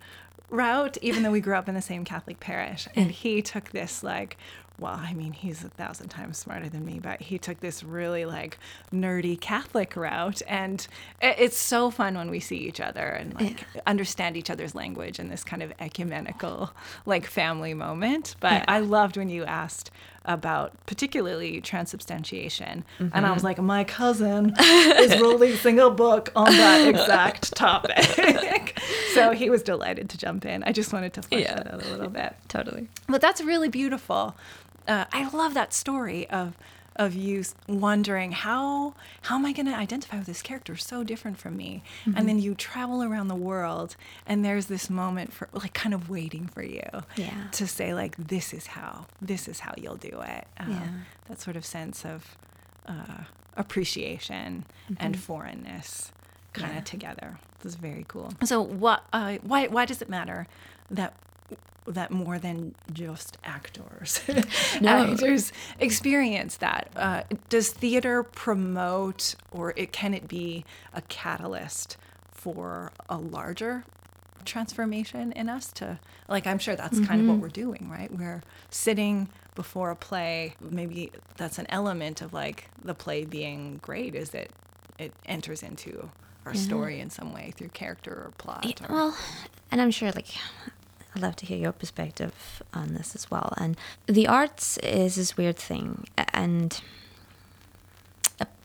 [0.51, 4.03] route, even though we grew up in the same Catholic parish, and he took this
[4.03, 4.37] like
[4.79, 8.25] well, I mean, he's a thousand times smarter than me, but he took this really
[8.25, 8.59] like
[8.93, 10.41] nerdy Catholic route.
[10.47, 10.87] And
[11.21, 13.81] it's so fun when we see each other and like yeah.
[13.87, 16.71] understand each other's language in this kind of ecumenical,
[17.07, 18.37] like family moment.
[18.39, 18.65] But yeah.
[18.69, 19.91] I loved when you asked
[20.29, 22.85] about particularly transubstantiation.
[22.99, 23.17] Mm-hmm.
[23.17, 23.47] And I was mm-hmm.
[23.47, 28.79] like, my cousin is releasing a book on that exact topic.
[29.15, 30.63] so he was delighted to jump in.
[30.65, 31.55] I just wanted to flesh yeah.
[31.55, 32.37] that out a little bit.
[32.49, 32.89] Totally.
[33.09, 34.37] But that's really beautiful
[34.89, 36.57] uh, I love that story of
[36.99, 41.39] of you wondering how how am I going to identify with this character so different
[41.39, 42.19] from me mm-hmm.
[42.19, 43.95] and then you travel around the world
[44.27, 46.83] and there's this moment for like kind of waiting for you
[47.17, 47.49] yeah.
[47.53, 50.89] to say like this is how this is how you'll do it um, yeah.
[51.29, 52.37] that sort of sense of
[52.87, 53.23] uh,
[53.57, 54.95] appreciation mm-hmm.
[54.99, 56.11] and foreignness
[56.53, 56.79] kind yeah.
[56.79, 60.49] of together this is very cool so what uh, why why does it matter
[60.91, 61.15] that
[61.87, 64.21] that more than just actors.
[64.81, 65.11] No.
[65.11, 66.91] actors experience that.
[66.95, 71.97] Uh, does theater promote, or it can it be a catalyst
[72.31, 73.85] for a larger
[74.45, 75.73] transformation in us?
[75.75, 77.07] To like, I'm sure that's mm-hmm.
[77.07, 77.43] kind of what mm-hmm.
[77.43, 78.13] we're doing, right?
[78.13, 80.55] We're sitting before a play.
[80.61, 84.15] Maybe that's an element of like the play being great.
[84.15, 84.51] Is that
[84.99, 86.11] it enters into
[86.47, 86.61] our yeah.
[86.61, 88.65] story in some way through character or plot.
[88.65, 89.17] Yeah, or, well,
[89.71, 90.29] and I'm sure like
[91.19, 93.53] I'd love to hear your perspective on this as well.
[93.57, 93.77] And
[94.07, 96.81] the arts is this weird thing, and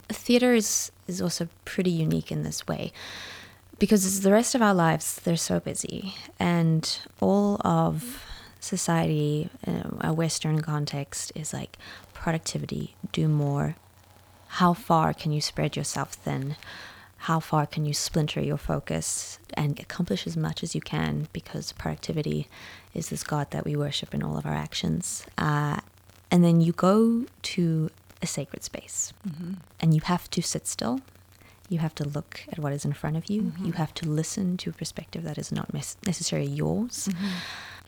[0.07, 2.93] theater is is also pretty unique in this way
[3.79, 8.23] because the rest of our lives they're so busy, and all of
[8.59, 11.77] society, uh, a Western context, is like
[12.13, 13.75] productivity, do more.
[14.59, 16.55] How far can you spread yourself thin?
[17.23, 21.71] How far can you splinter your focus and accomplish as much as you can because
[21.71, 22.49] productivity
[22.93, 25.25] is this God that we worship in all of our actions.
[25.37, 25.79] Uh,
[26.29, 27.89] and then you go to
[28.21, 29.53] a sacred space mm-hmm.
[29.79, 30.99] and you have to sit still.
[31.69, 33.43] You have to look at what is in front of you.
[33.43, 33.67] Mm-hmm.
[33.67, 37.07] You have to listen to a perspective that is not necessarily yours.
[37.09, 37.27] Mm-hmm.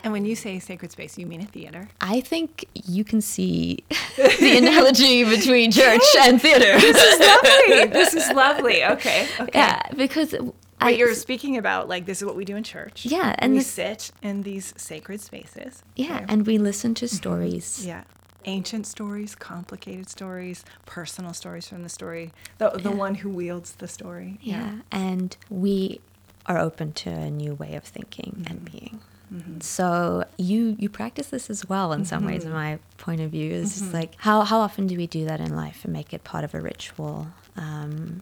[0.05, 1.89] And when you say sacred space, you mean a theater?
[1.99, 3.83] I think you can see
[4.15, 6.79] the analogy between church and theater.
[6.79, 7.85] This is lovely.
[7.87, 8.85] This is lovely.
[8.85, 9.27] Okay.
[9.39, 9.49] okay.
[9.55, 10.35] Yeah, because
[10.79, 13.07] but you're speaking about like this is what we do in church.
[13.07, 15.81] Yeah, and we this, sit in these sacred spaces.
[15.95, 17.15] Yeah, and we listen to mm-hmm.
[17.15, 17.79] stories.
[17.79, 17.87] Mm-hmm.
[17.87, 18.03] Yeah,
[18.45, 22.95] ancient stories, complicated stories, personal stories from the story, the the yeah.
[22.95, 24.37] one who wields the story.
[24.39, 24.59] Yeah.
[24.59, 25.99] yeah, and we
[26.45, 28.51] are open to a new way of thinking mm-hmm.
[28.51, 28.99] and being.
[29.35, 29.59] Mm-hmm.
[29.59, 32.43] So you you practice this as well in some ways.
[32.43, 32.57] In mm-hmm.
[32.57, 33.93] my point of view, is mm-hmm.
[33.93, 36.53] like how how often do we do that in life and make it part of
[36.53, 37.27] a ritual?
[37.57, 38.21] Um,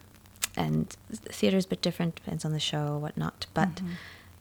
[0.55, 3.45] and theater is a bit different, depends on the show or whatnot.
[3.53, 3.93] But mm-hmm.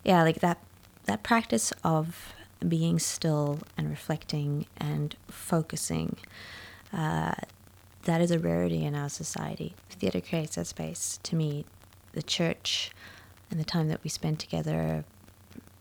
[0.04, 0.58] yeah, like that
[1.04, 2.34] that practice of
[2.66, 6.16] being still and reflecting and focusing.
[6.92, 7.34] Uh,
[8.04, 9.74] that is a rarity in our society.
[9.90, 11.18] Theater creates that space.
[11.22, 11.64] To me,
[12.12, 12.90] the church
[13.50, 15.04] and the time that we spend together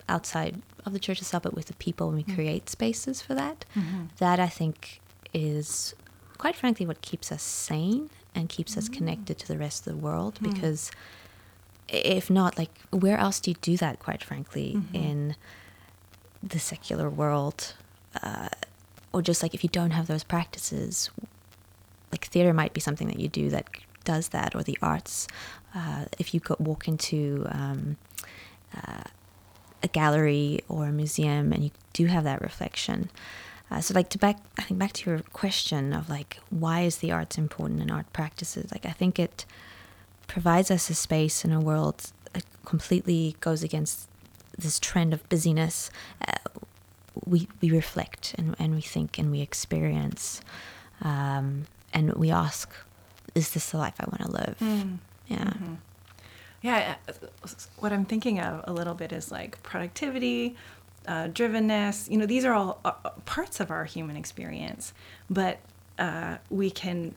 [0.08, 2.36] outside of the church itself, but with the people, and we mm-hmm.
[2.36, 3.66] create spaces for that.
[3.76, 4.06] Mm-hmm.
[4.18, 5.02] That I think
[5.34, 5.96] is,
[6.38, 10.00] quite frankly, what keeps us sane and keeps us connected to the rest of the
[10.00, 10.36] world.
[10.36, 10.54] Mm.
[10.54, 10.92] Because
[11.90, 14.00] if not, like, where else do you do that?
[14.00, 14.96] Quite frankly, mm-hmm.
[14.96, 15.36] in
[16.42, 17.76] the secular world,
[18.24, 18.50] uh,
[19.14, 21.10] or just like if you don't have those practices,
[22.12, 23.68] like theater might be something that you do that
[24.04, 25.28] does that, or the arts.
[25.76, 27.98] Uh, if you go walk into um,
[28.76, 29.04] uh,
[29.84, 33.10] a gallery or a museum and you do have that reflection.
[33.70, 36.98] Uh, so like to back I think back to your question of like why is
[36.98, 38.72] the arts important in art practices?
[38.72, 39.46] Like I think it
[40.28, 44.08] provides us a space in a world that completely goes against
[44.58, 45.90] this trend of busyness.
[46.28, 46.34] Uh,
[47.26, 50.42] we we reflect and, and we think and we experience
[51.02, 52.70] um, and we ask,
[53.36, 54.58] is this the life I want to live?
[54.60, 54.98] Mm.
[55.28, 55.44] Yeah.
[55.44, 55.74] Mm-hmm.
[56.62, 57.14] Yeah, uh,
[57.80, 60.56] what I'm thinking of a little bit is like productivity,
[61.08, 62.10] uh, drivenness.
[62.10, 62.92] You know, these are all uh,
[63.26, 64.94] parts of our human experience,
[65.30, 65.58] but
[65.98, 67.16] uh, we can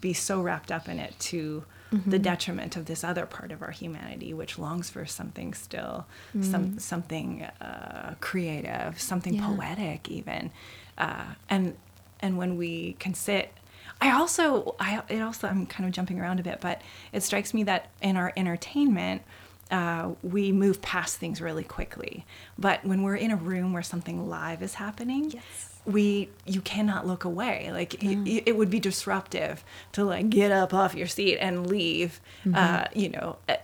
[0.00, 1.64] be so wrapped up in it to
[2.06, 6.06] the detriment of this other part of our humanity, which longs for something still,
[6.40, 9.46] some something uh, creative, something Yeah.
[9.46, 10.50] poetic, even.
[10.96, 11.76] Uh, and
[12.20, 13.52] and when we can sit
[14.02, 16.82] I also, I it also, I'm kind of jumping around a bit, but
[17.12, 19.22] it strikes me that in our entertainment,
[19.70, 22.26] uh, we move past things really quickly.
[22.58, 25.80] But when we're in a room where something live is happening, Yes.
[25.86, 27.70] we you cannot look away.
[27.72, 31.66] Like y- y- it would be disruptive to like get up off your seat and
[31.66, 32.20] leave.
[32.54, 33.56] Uh, you know, uh,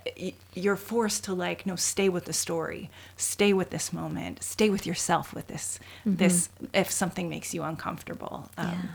[0.55, 4.87] you're forced to like no, stay with the story, stay with this moment, stay with
[4.87, 5.79] yourself with this.
[6.07, 8.51] This if something makes you uncomfortable.
[8.57, 8.89] Um,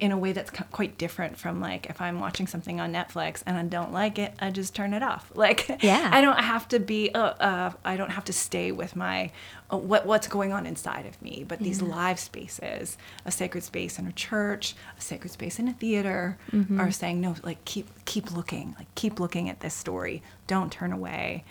[0.00, 3.58] in a way that's quite different from like if I'm watching something on Netflix and
[3.58, 5.30] I don't like it, I just turn it off.
[5.44, 6.08] Like Yeah.
[6.10, 9.30] I don't have to be uh, uh I don't have to stay with my
[9.70, 11.44] uh, what what's going on inside of me.
[11.46, 15.74] But these live spaces, a sacred space in a church, a sacred space in a
[15.74, 16.38] theater,
[16.80, 20.22] are saying no, like keep keep looking, like keep looking at this story.
[20.46, 21.44] Don't turn away.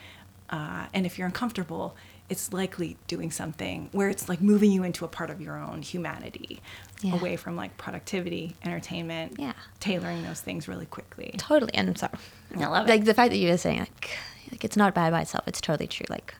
[0.49, 1.95] Uh, and if you're uncomfortable,
[2.29, 5.81] it's likely doing something where it's like moving you into a part of your own
[5.81, 6.61] humanity
[7.01, 7.15] Yeah.
[7.15, 9.53] away from like productivity, entertainment, Yeah.
[9.79, 11.35] tailoring those things really quickly.
[11.37, 11.73] Totally.
[11.73, 12.07] And so,
[12.55, 12.89] I love it.
[12.89, 14.09] like the fact that you were saying like,
[14.51, 15.43] like it's not bad by itself.
[15.47, 16.05] It's totally true.
[16.09, 16.33] Like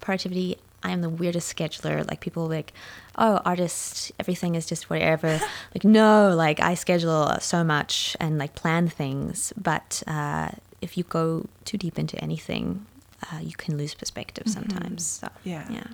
[0.00, 0.58] productivity.
[0.84, 2.06] I am the weirdest scheduler.
[2.08, 2.72] Like people like,
[3.16, 5.40] oh, artist, everything is just whatever.
[5.74, 9.52] like no, like I schedule so much and like plan things.
[9.56, 12.84] But uh, if you go too deep into anything,
[13.30, 15.04] uh, you can lose perspective sometimes.
[15.06, 15.66] So Yeah.
[15.70, 15.84] yeah.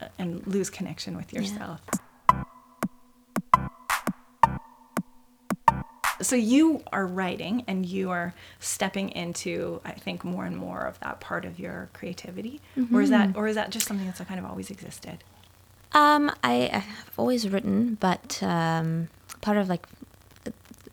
[0.00, 1.80] Uh, And lose connection with yourself.
[6.22, 10.98] So you are writing and you are stepping into, I think, more and more of
[11.00, 12.62] that part of your creativity,
[12.92, 15.22] or is that, or is that just something that's kind of always existed?
[15.92, 19.08] Um, I, I've always written, but um,
[19.42, 19.86] part of like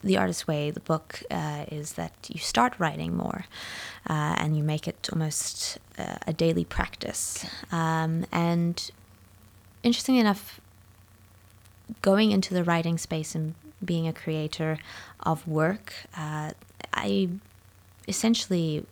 [0.04, 3.46] the artist's way, the book, uh, is that you start writing more,
[4.10, 7.46] uh, and you make it almost uh, a daily practice.
[7.72, 8.92] Um, and
[9.82, 10.60] interestingly enough,
[12.02, 14.80] going into the writing space and being a creator
[15.22, 16.52] of work, uh,
[16.94, 17.30] I
[18.08, 18.86] essentially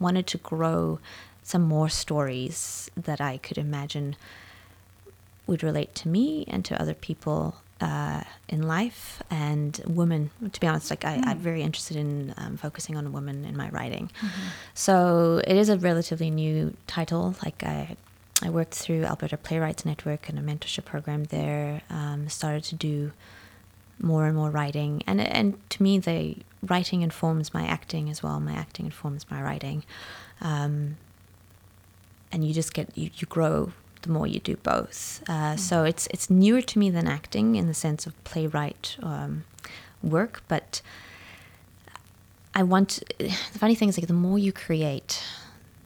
[0.00, 0.98] wanted to grow
[1.42, 4.16] some more stories that I could imagine
[5.46, 10.30] would relate to me and to other people uh, in life and women.
[10.50, 13.68] To be honest, like I, I'm very interested in um, focusing on women in my
[13.68, 14.10] writing.
[14.72, 17.36] So it is a relatively new title.
[17.44, 17.96] Like I,
[18.42, 21.82] I worked through Alberta Playwrights Network and a mentorship program there.
[21.90, 23.12] Um, started to do
[24.00, 28.40] more and more writing, and and to me, the writing informs my acting as well.
[28.40, 29.84] My acting informs my writing.
[30.40, 30.96] Um,
[32.32, 33.72] and you just get you, you grow
[34.04, 35.22] the more you do both.
[35.28, 39.44] Uh, So it's it's newer to me than acting in the sense of playwright um,
[40.02, 40.82] work, but
[42.54, 43.02] I want.
[43.18, 45.22] The funny thing is, like the more you create,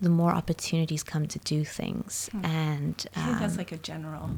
[0.01, 4.31] the more opportunities come to do things, and I think that's um, like a general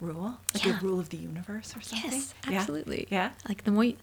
[0.00, 0.78] rule, like yeah.
[0.78, 2.10] a rule of the universe or something.
[2.12, 2.58] yes, Yeah?
[2.58, 3.30] absolutely, Yeah.
[3.48, 3.84] Like the more.
[3.84, 3.96] You,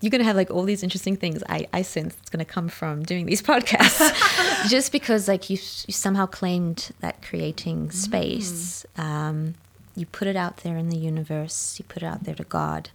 [0.00, 1.42] you're gonna have like all these interesting things.
[1.48, 5.92] I, I sense it's gonna come from doing these podcasts, just because like you, you
[5.92, 8.86] somehow claimed that creating space.
[8.96, 9.54] Um,
[9.96, 11.76] you put it out there in the universe.
[11.78, 12.90] You put it out there to God,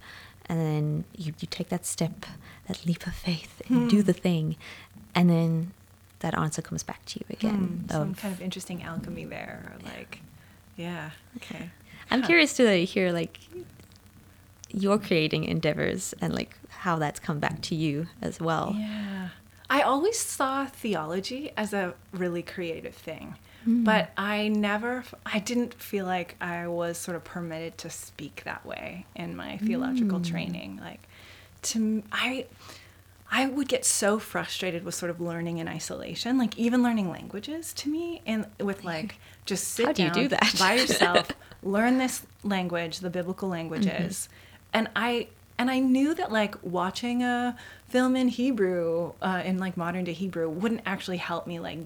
[0.46, 2.26] and then you, you take that step,
[2.66, 4.56] that leap of faith, and you do the thing,
[5.14, 5.72] and then
[6.20, 7.84] that answer comes back to you again.
[7.86, 10.20] Hmm, some of- kind of interesting alchemy there, or like,
[10.76, 11.70] yeah, okay.
[12.10, 12.26] I'm Huh.
[12.28, 13.38] curious to hear like
[14.78, 18.76] your creating endeavors and like how that's come back to you as well.
[18.78, 19.30] Yeah.
[19.70, 23.82] I always saw theology as a really creative thing, Hmm.
[23.82, 28.64] but I never, I didn't feel like I was sort of permitted to speak that
[28.64, 30.78] way in my theological training.
[30.80, 31.08] Like,
[31.62, 32.46] to I,
[33.28, 37.72] I would get so frustrated with sort of learning in isolation, like even learning languages
[37.72, 39.16] to me, and with like
[39.46, 40.54] just sit How do you down do that?
[40.60, 41.30] by yourself,
[41.64, 44.28] learn this language, the biblical languages,
[44.76, 47.56] and I and I knew that like watching a
[47.88, 51.78] film in Hebrew, uh, in like modern day Hebrew, wouldn't actually help me like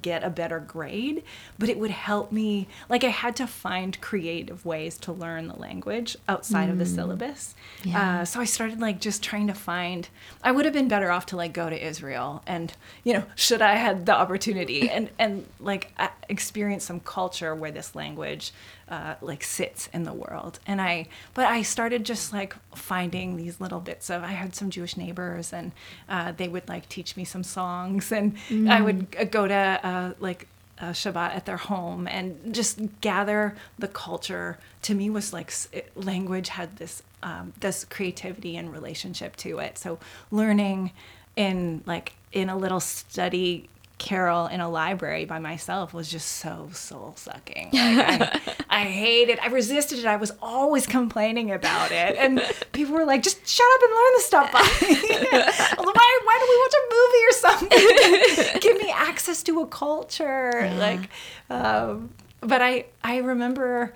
[0.00, 1.24] get a better grade,
[1.58, 5.56] but it would help me like I had to find creative ways to learn the
[5.56, 7.56] language outside of the syllabus.
[7.82, 8.20] Yeah.
[8.20, 10.08] Uh, so I started like just trying to find.
[10.44, 12.72] I would have been better off to like go to Israel and
[13.02, 15.92] you know should I had the opportunity and and like
[16.28, 18.52] experience some culture where this language
[18.88, 20.58] uh, like sits in the world.
[20.66, 24.22] And I but I started just like finding these little bits of.
[24.22, 25.72] I had some Jewish neighbors and
[26.08, 28.36] uh, they would like teach me some songs and
[28.70, 33.56] I would uh, go to uh, like uh, Shabbat at their home and just gather
[33.78, 34.58] the culture.
[34.82, 39.78] To me, was like it, language had this um, this creativity and relationship to it.
[39.78, 39.98] So
[40.30, 40.92] learning
[41.34, 43.68] in like in a little study
[43.98, 47.70] carrel in a library by myself was just so soul sucking.
[47.72, 48.40] Like, I,
[48.70, 49.38] I hated.
[49.40, 50.06] I resisted it.
[50.06, 52.42] I was always complaining about it, and
[52.72, 54.52] people were like, "Just shut up and learn the stuff."
[55.78, 56.18] why?
[56.24, 58.60] Why don't we watch a movie or something?
[58.60, 61.08] Give me access to a culture, like.
[61.50, 63.94] Um, but I I remember.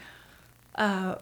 [0.76, 1.16] Uh,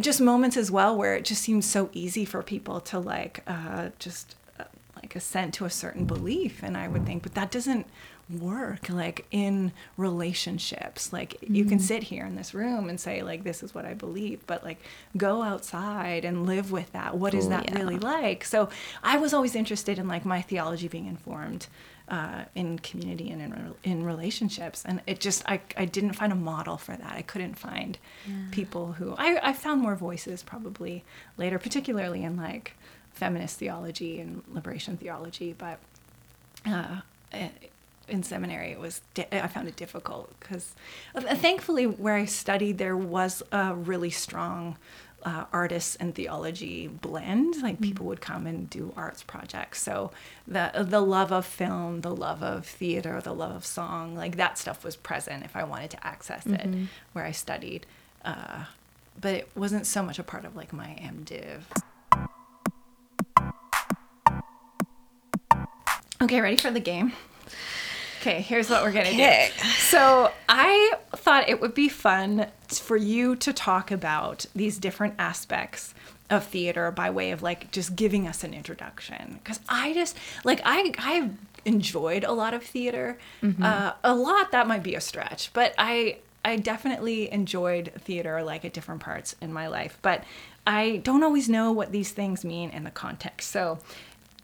[0.00, 3.90] just moments as well where it just seems so easy for people to like uh,
[3.98, 4.64] just uh,
[4.96, 7.84] like assent to a certain belief and i would think but that doesn't
[8.30, 11.12] work like in relationships.
[11.12, 13.92] Like you can sit here in this room and say like this is what i
[13.94, 14.78] believe but like
[15.16, 17.16] go outside and live with that.
[17.16, 17.78] What is Oh, that yeah.
[17.78, 18.44] really like?
[18.44, 18.68] So
[19.02, 21.66] i was always interested in like my theology being informed
[22.06, 26.36] uh, in community and in, in relationships and it just I, I didn't find a
[26.36, 27.12] model for that.
[27.16, 27.98] I couldn't find
[28.50, 31.04] people who I, I found more voices probably
[31.38, 32.72] later particularly in like
[33.12, 35.78] feminist theology and liberation theology but
[36.66, 37.00] uh,
[38.08, 40.74] in seminary it was di- i found it difficult because
[41.14, 44.76] thankfully where i studied there was a really strong
[45.24, 47.62] uh, artists and theology blend.
[47.62, 49.80] Like people would come and do arts projects.
[49.82, 50.10] So
[50.46, 54.58] the the love of film the love of theater the love of song like that
[54.58, 56.68] stuff was present if i wanted to access it
[57.12, 57.86] where i studied.
[58.24, 58.64] Uh,
[59.20, 61.62] but it wasn't so much a part of like my MDiv.
[66.22, 67.12] Okay, ready for the game?
[68.26, 69.50] Okay, here's what we're gonna Okay.
[69.54, 69.68] do.
[69.80, 75.92] So I thought it would be fun for you to talk about these different aspects
[76.30, 79.40] of theater by way of like just giving us an introduction.
[79.44, 81.30] Because I just like I I
[81.66, 83.18] enjoyed a lot of theater.
[83.62, 88.64] Uh, a lot that might be a stretch, but I I definitely enjoyed theater like
[88.64, 89.98] at different parts in my life.
[90.00, 90.24] But
[90.66, 93.50] I don't always know what these things mean in the context.
[93.50, 93.80] So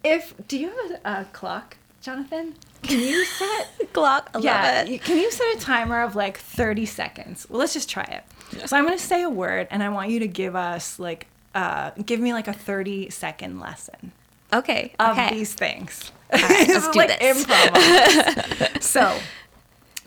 [0.04, 2.56] if do you have a, a clock, Jonathan?
[2.82, 4.30] Can you set Clock.
[4.34, 7.46] I yeah, can you set a timer of like 30 seconds?
[7.50, 8.68] Well, let's just try it.
[8.68, 11.26] So I'm going to say a word and I want you to give us like
[11.54, 14.12] uh give me like a 30 second lesson
[14.52, 14.92] Okay.
[15.00, 15.34] of okay.
[15.34, 16.12] these things.
[16.32, 17.44] right, let's do like this.
[17.44, 18.82] improv.
[18.82, 19.18] so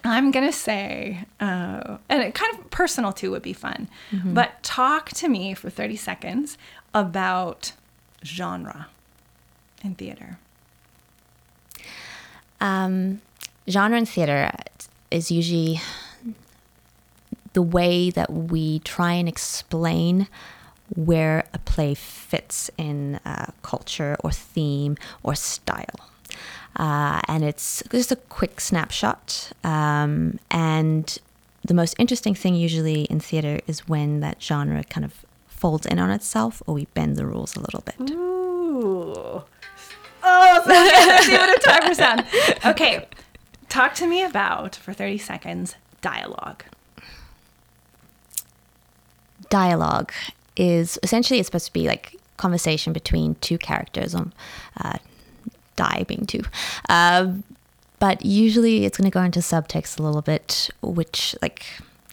[0.05, 4.34] I'm gonna say, uh, and it kind of personal too would be fun, Mm-hmm.
[4.34, 6.57] but talk to me for 30 seconds
[6.93, 7.71] about
[8.26, 8.88] genre
[9.84, 10.39] in theater.
[12.64, 13.22] Um,
[13.70, 14.49] genre in theater
[15.11, 15.82] is usually
[17.51, 20.28] the way that we try and explain
[20.95, 26.09] where a play fits in uh, culture or theme or style.
[26.76, 29.51] Uh, and it's just a quick snapshot.
[29.64, 31.18] Um, and
[31.66, 35.99] the most interesting thing usually in theater is when that genre kind of folds in
[35.99, 38.09] on itself or we bend the rules a little bit.
[38.11, 39.43] Ooh.
[40.24, 42.26] Oh, so see what a timer sound.
[42.65, 43.07] Okay.
[43.69, 46.63] Talk to me about, for 30 seconds, dialogue.
[49.49, 50.11] dialogue
[50.55, 54.32] is essentially it's supposed to be like conversation between two characters um
[54.84, 54.97] uh,
[55.76, 56.41] die being two
[56.89, 57.32] uh,
[57.99, 61.65] but usually it's going to go into subtext a little bit which like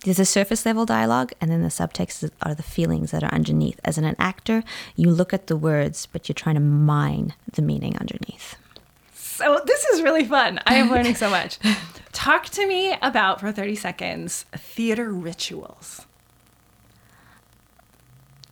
[0.05, 3.79] there's a surface level dialogue and then the subtext are the feelings that are underneath
[3.85, 4.63] as an actor
[4.97, 8.57] you look at the words but you're trying to mine the meaning underneath
[9.15, 10.59] So this is really fun.
[10.67, 11.59] I am learning so much.
[12.13, 16.05] Talk to me about, for 30 seconds, theater rituals.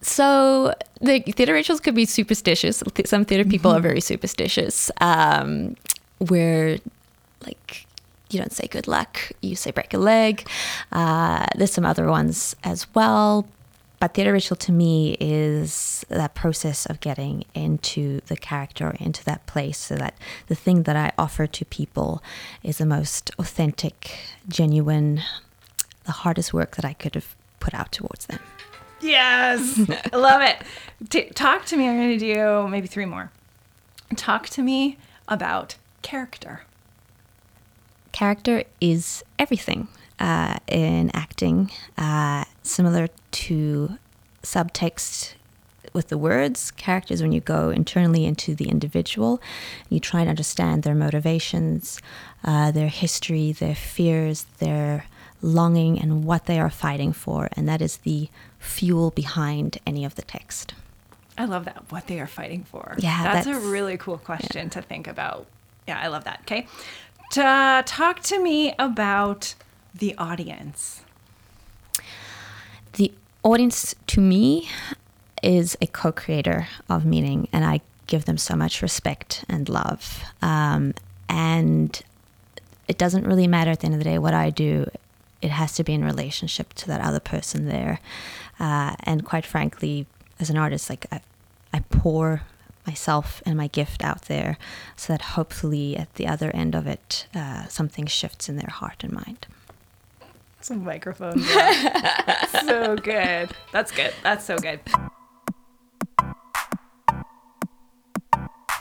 [0.01, 2.83] So the theater rituals could be superstitious.
[3.05, 3.79] Some theater people Mm-hmm.
[3.79, 5.77] are very superstitious, um,
[6.19, 6.79] where
[7.45, 7.87] like
[8.31, 10.49] you don't say good luck, you say break a leg.
[10.93, 13.49] Uh, there's some other ones as well,
[14.01, 19.47] but theater ritual to me is that process of getting into the character, into that
[19.47, 20.15] place, so that
[20.47, 22.23] the thing that I offer to people
[22.63, 24.19] is the most authentic,
[24.49, 25.23] genuine,
[26.05, 28.41] the hardest work that I could have put out towards them.
[29.01, 29.81] Yes,
[30.13, 30.57] I love it.
[31.09, 31.89] T- talk to me.
[31.89, 33.31] I'm going to do maybe three more.
[34.17, 34.97] Talk to me
[35.29, 36.63] about character.
[38.19, 39.87] Character is everything
[40.19, 43.97] uh, in acting, uh, similar to
[44.43, 45.35] subtext
[45.93, 46.73] with the words.
[46.73, 49.41] Characters, when you go internally into the individual,
[49.89, 52.01] you try and understand their motivations,
[52.43, 55.05] uh, their history, their fears, their
[55.41, 57.49] longing, and what they are fighting for.
[57.53, 60.75] And that is the fuel behind any of the text.
[61.39, 61.85] I love that.
[61.91, 62.97] What they are fighting for.
[62.99, 65.47] Yeah, that's, a really cool question to think about.
[65.87, 66.41] Yeah, I love that.
[66.43, 66.67] Okay,
[67.31, 69.55] Ta talk to me about
[69.95, 71.03] the audience?
[72.95, 73.13] The
[73.43, 74.69] audience to me
[75.43, 80.25] is a co creator of meaning, and I give them so much respect and love.
[80.41, 80.95] Um,
[81.29, 82.01] and
[82.89, 84.91] it doesn't really matter at the end of the day what I do,
[85.43, 88.01] it has to be in relationship to that other person there.
[88.59, 90.07] Uh, and quite frankly,
[90.41, 91.21] as an artist, like I,
[91.75, 92.43] I pour
[92.89, 94.57] myself and my gift out there
[94.97, 99.05] so that hopefully at the other end of it, uh, something shifts in their heart
[99.05, 99.47] and mind.
[100.63, 101.39] Some microphone.
[102.65, 103.51] so good.
[103.73, 104.13] That's good.
[104.23, 104.81] That's so good.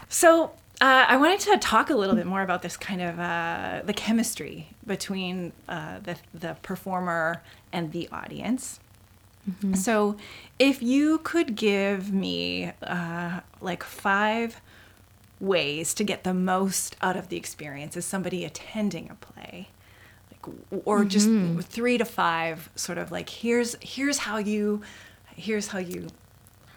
[0.07, 3.81] So uh, I wanted to talk a little bit more about this kind of uh,
[3.83, 7.43] the chemistry between uh, the the performer
[7.73, 8.79] and the audience.
[9.49, 9.75] Mm-hmm.
[9.75, 10.17] So,
[10.59, 14.61] if you could give me uh, like five
[15.39, 19.69] ways to get the most out of the experience as somebody attending a play,
[20.31, 21.59] like, or just mm-hmm.
[21.59, 24.81] three to five, sort of like here's here's how you
[25.35, 26.07] here's how you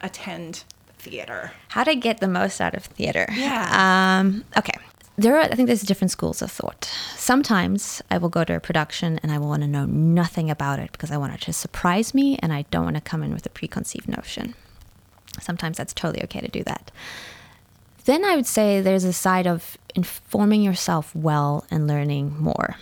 [0.00, 0.64] attend
[0.98, 1.52] theater.
[1.68, 3.26] How to get the most out of theater?
[3.32, 4.18] Yeah.
[4.20, 4.74] Um, okay
[5.16, 6.84] there are, I think there's different schools of thought.
[7.16, 10.78] Sometimes I will go to a production and I will want to know nothing about
[10.78, 13.32] it because I want it to surprise me and I don't want to come in
[13.32, 14.54] with a preconceived notion.
[15.40, 16.90] Sometimes that's totally okay to do that.
[18.04, 22.76] Then I would say there's a side of informing yourself well and learning more.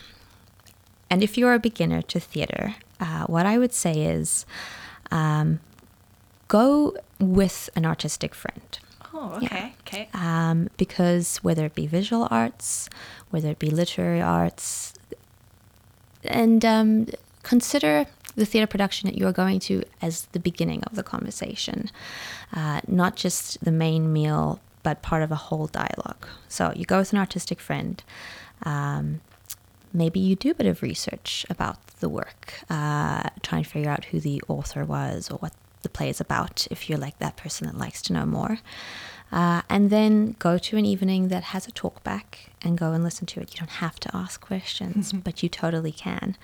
[1.10, 4.46] And if you're a beginner to theater, uh, what I would say is
[5.10, 5.60] um,
[6.46, 8.78] go with an artistic friend.
[9.20, 9.48] Oh, okay.
[9.50, 9.70] Yeah.
[9.80, 10.08] Okay.
[10.14, 12.88] Um, because whether it be visual arts,
[13.30, 14.94] whether it be literary arts,
[16.22, 17.08] and um,
[17.42, 18.06] consider
[18.36, 21.90] the theater production that you're going to as the beginning of the conversation,
[22.54, 26.24] uh, not just the main meal, but part of a whole dialogue.
[26.48, 28.00] So you go with an artistic friend.
[28.62, 29.20] Um,
[29.92, 34.04] maybe you do a bit of research about the work, uh, try and figure out
[34.06, 35.52] who the author was or what
[35.88, 38.58] the play is about if you're like that person that likes to know more.
[39.30, 43.04] Uh, and then go to an evening that has a talk back and go and
[43.04, 43.52] listen to it.
[43.52, 45.18] You don't have to ask questions, mm-hmm.
[45.20, 46.36] but you totally can.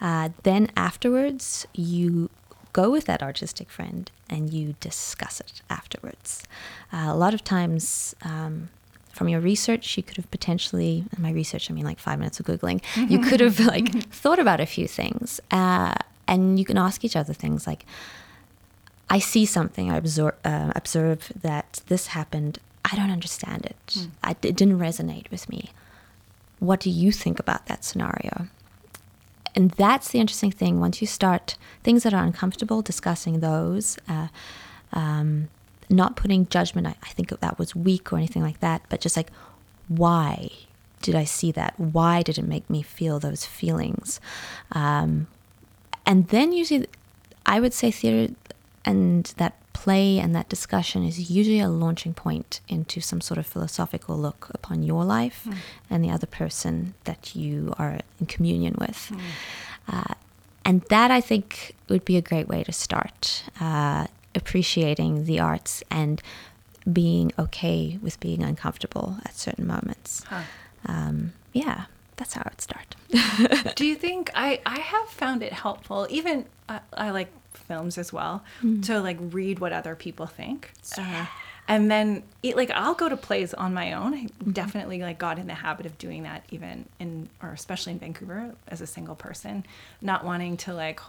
[0.00, 2.30] Uh, then afterwards, you
[2.72, 6.44] go with that artistic friend and you discuss it afterwards.
[6.92, 8.68] Uh, a lot of times, um,
[9.12, 12.38] from your research, you could have potentially, in my research, I mean like five minutes
[12.38, 12.80] of Googling,
[13.10, 15.40] you could have like thought about a few things.
[15.50, 15.94] Uh,
[16.28, 17.84] and you can ask each other things like,
[19.10, 22.58] I see something, I absorb, uh, observe that this happened.
[22.84, 23.76] I don't understand it.
[23.88, 24.10] Mm.
[24.22, 25.70] I, it didn't resonate with me.
[26.60, 28.46] What do you think about that scenario?
[29.56, 30.78] And that's the interesting thing.
[30.78, 34.28] Once you start things that are uncomfortable, discussing those, uh,
[34.92, 35.48] um,
[35.88, 39.16] not putting judgment, I, I think that was weak or anything like that, but just
[39.16, 39.30] like,
[39.88, 40.50] why
[41.02, 41.78] did I see that?
[41.80, 44.20] Why did it make me feel those feelings?
[44.70, 45.26] Um,
[46.06, 46.86] and then usually,
[47.44, 48.32] I would say theater
[48.84, 53.46] and that play and that discussion is usually a launching point into some sort of
[53.46, 55.56] philosophical look upon your life mm.
[55.88, 59.12] and the other person that you are in communion with.
[59.12, 59.20] Mm.
[59.88, 60.14] Uh,
[60.64, 65.82] and that I think would be a great way to start uh, appreciating the arts
[65.90, 66.22] and
[66.90, 70.24] being okay with being uncomfortable at certain moments.
[70.24, 70.42] Huh.
[70.86, 71.84] Um, yeah,
[72.16, 73.74] that's how I would start.
[73.76, 77.28] Do you think I, I have found it helpful, even uh, I like
[77.70, 78.84] films as well mm.
[78.84, 80.72] to like read what other people think.
[80.98, 81.22] Yeah.
[81.22, 81.26] Uh,
[81.68, 84.12] and then it, like I'll go to plays on my own.
[84.12, 84.50] I mm-hmm.
[84.50, 88.56] definitely like got in the habit of doing that even in or especially in Vancouver
[88.66, 89.64] as a single person,
[90.02, 91.00] not wanting to like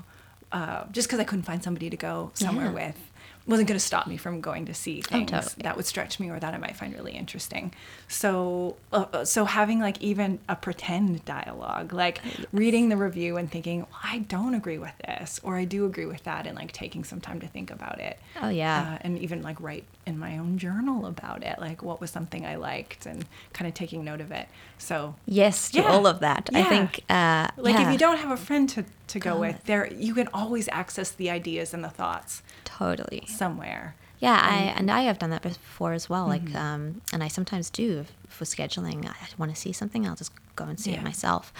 [0.52, 2.90] uh, just because I couldn't find somebody to go somewhere yeah.
[2.90, 3.11] with
[3.48, 5.64] wasn't going to stop me from going to see oh, things oh, totally.
[5.64, 7.74] that would stretch me or that I might find really interesting.
[8.08, 12.46] So, uh, uh, so having like even a pretend dialogue, like yes.
[12.52, 16.06] reading the review and thinking, well, I don't agree with this, or I do agree
[16.06, 18.20] with that, and like taking some time to think about it.
[18.42, 22.00] Oh yeah, uh, and even like write in my own journal about it, like what
[22.00, 24.48] was something I liked, and kind of taking note of it.
[24.78, 25.92] So yes, to yeah.
[25.92, 26.50] all of that.
[26.52, 26.60] Yeah.
[26.60, 27.88] I think uh, like yeah.
[27.88, 31.10] if you don't have a friend to to go with, there you can always access
[31.12, 32.44] the ideas and the thoughts.
[32.64, 33.96] Totally somewhere.
[34.20, 36.28] Yeah, I and I have done that before as well.
[36.28, 36.54] Mm-hmm.
[36.54, 39.08] Like, um, and I sometimes do for scheduling.
[39.08, 41.00] I want to see something, I'll just go and see yeah.
[41.00, 41.52] it myself.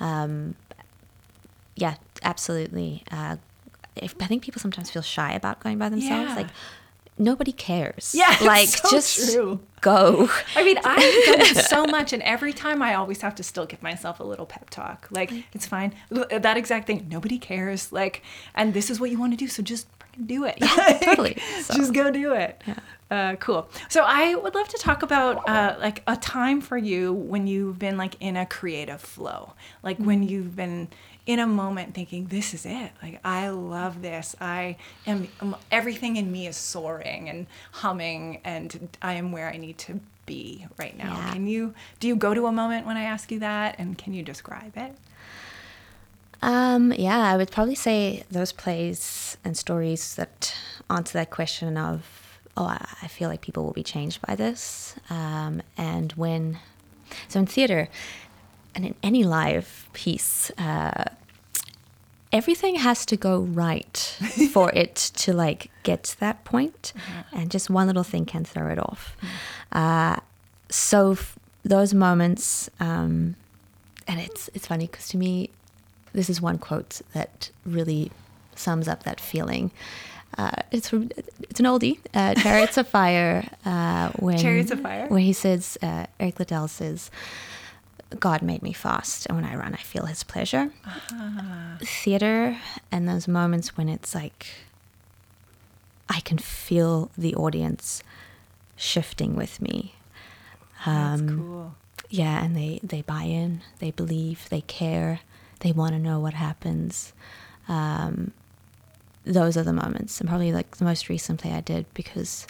[0.00, 0.54] Um,
[1.74, 3.04] yeah, absolutely.
[3.10, 3.36] Uh,
[3.94, 6.30] if, I think people sometimes feel shy about going by themselves.
[6.30, 6.36] Yeah.
[6.36, 6.48] Like,
[7.18, 8.14] nobody cares.
[8.14, 9.60] Yeah, like so just true.
[9.80, 10.28] go.
[10.54, 13.82] I mean, I've done so much, and every time I always have to still give
[13.82, 15.08] myself a little pep talk.
[15.10, 15.94] Like, it's fine.
[16.10, 17.06] That exact thing.
[17.10, 17.92] Nobody cares.
[17.92, 18.22] Like,
[18.54, 19.48] and this is what you want to do.
[19.48, 19.88] So just
[20.24, 20.58] do it.
[20.58, 21.38] Yeah, totally.
[21.62, 21.74] So.
[21.74, 22.62] Just go do it.
[22.66, 22.78] Yeah.
[23.08, 23.68] Uh, cool.
[23.88, 27.78] So I would love to talk about uh, like a time for you when you've
[27.78, 29.52] been like in a creative flow,
[29.82, 30.06] like mm-hmm.
[30.06, 30.88] when you've been
[31.26, 32.92] in a moment thinking, this is it.
[33.02, 34.36] Like, I love this.
[34.40, 39.56] I am, um, everything in me is soaring and humming, and I am where I
[39.56, 41.14] need to be right now.
[41.16, 41.32] Yeah.
[41.32, 43.74] Can you, do you go to a moment when I ask you that?
[43.78, 44.94] And can you describe it?
[46.42, 50.54] Um, yeah, I would probably say those plays and stories that
[50.88, 54.94] answer that question of, oh, I I feel like people will be changed by this.
[55.10, 56.58] Um, and when,
[57.28, 57.88] so in theater
[58.76, 61.04] and in any live piece, uh,
[62.30, 63.96] everything has to go right
[64.52, 66.92] for it to like get to that point.
[66.92, 66.92] point,
[67.32, 69.16] and just one little thing can throw it off.
[69.72, 70.16] Uh,
[70.68, 73.34] so f- those moments, um,
[74.06, 75.50] and it's it's funny because to me,
[76.12, 78.12] this is one quote that really
[78.54, 79.70] sums up that feeling.
[80.38, 81.10] Uh, it's from
[81.48, 85.08] it's an oldie, uh, "Chariots of Fire." Uh, when Chariots of Fire?
[85.08, 87.10] where he says, uh, Eric Liddell says,
[88.20, 90.70] "God made me fast, and when I run, I feel His pleasure."
[91.82, 92.58] Theater
[92.90, 94.46] and those moments when it's like,
[96.08, 98.02] I can feel the audience
[98.76, 99.94] shifting with me.
[100.84, 101.74] That's Um, cool.
[102.08, 105.20] yeah and they they buy in they believe they care
[105.60, 107.12] they want to know what happens
[107.66, 108.30] um,
[109.24, 112.46] those are the moments and probably like the most recent play i did because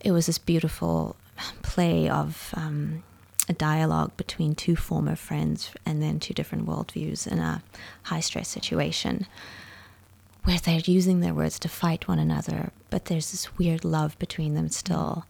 [0.00, 1.16] it was this beautiful
[1.62, 3.02] play of um,
[3.48, 7.62] a dialogue between two former friends and then two different worldviews in a
[8.04, 9.26] high stress situation
[10.44, 14.54] where they're using their words to fight one another, but there's this weird love between
[14.54, 15.26] them still,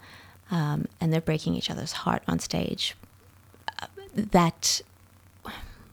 [0.50, 2.94] um, and they're breaking each other's heart on stage.
[3.82, 4.80] Uh, That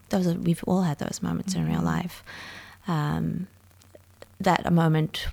[0.09, 2.23] those are, we've all had those moments in real life.
[2.87, 3.47] Um,
[4.39, 5.27] that a moment,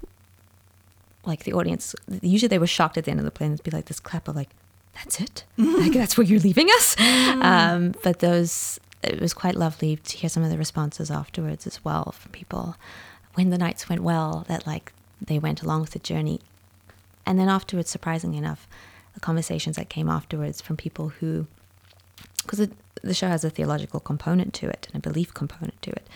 [1.26, 3.64] like the audience, usually they were shocked at the end of the play and it'd
[3.64, 4.51] be like this clap of like,
[4.95, 9.97] "That's it, like that's where you're leaving us." Um, but those, it was quite lovely
[9.97, 12.76] to hear some of the responses afterwards as well from people.
[13.34, 16.40] When the nights went well that like they went along with the journey.
[17.24, 18.66] And then afterwards surprisingly enough
[19.14, 21.47] the conversations that came afterwards from people who
[22.43, 22.68] because
[23.03, 26.07] the show has a theological component to it and a belief component to it.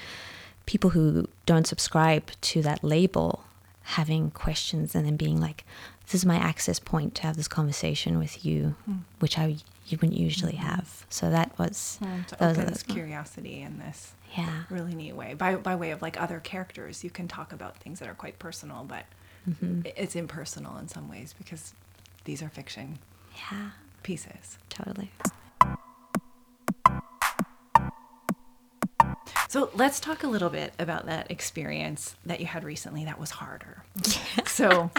[0.67, 3.45] People who don't subscribe to that label
[3.87, 5.65] having questions and then being like
[6.07, 8.97] this is my access point to have this conversation with you hmm.
[9.21, 9.57] which i
[9.87, 10.67] you wouldn't usually hmm.
[10.67, 11.07] have.
[11.09, 14.65] So that was Mm, to those are open this curiosity in this yeah.
[14.69, 15.35] really neat way.
[15.35, 18.39] By by way of like other characters you can talk about things that are quite
[18.39, 19.05] personal but
[19.49, 19.83] mm-hmm.
[19.87, 21.73] i- it's impersonal in some ways because
[22.25, 22.99] these are fiction
[23.37, 23.71] yeah.
[24.03, 24.59] pieces.
[24.69, 25.11] Totally
[29.57, 33.31] so let's talk a little bit about that experience that you had recently that was
[33.31, 33.83] harder.
[34.47, 34.91] So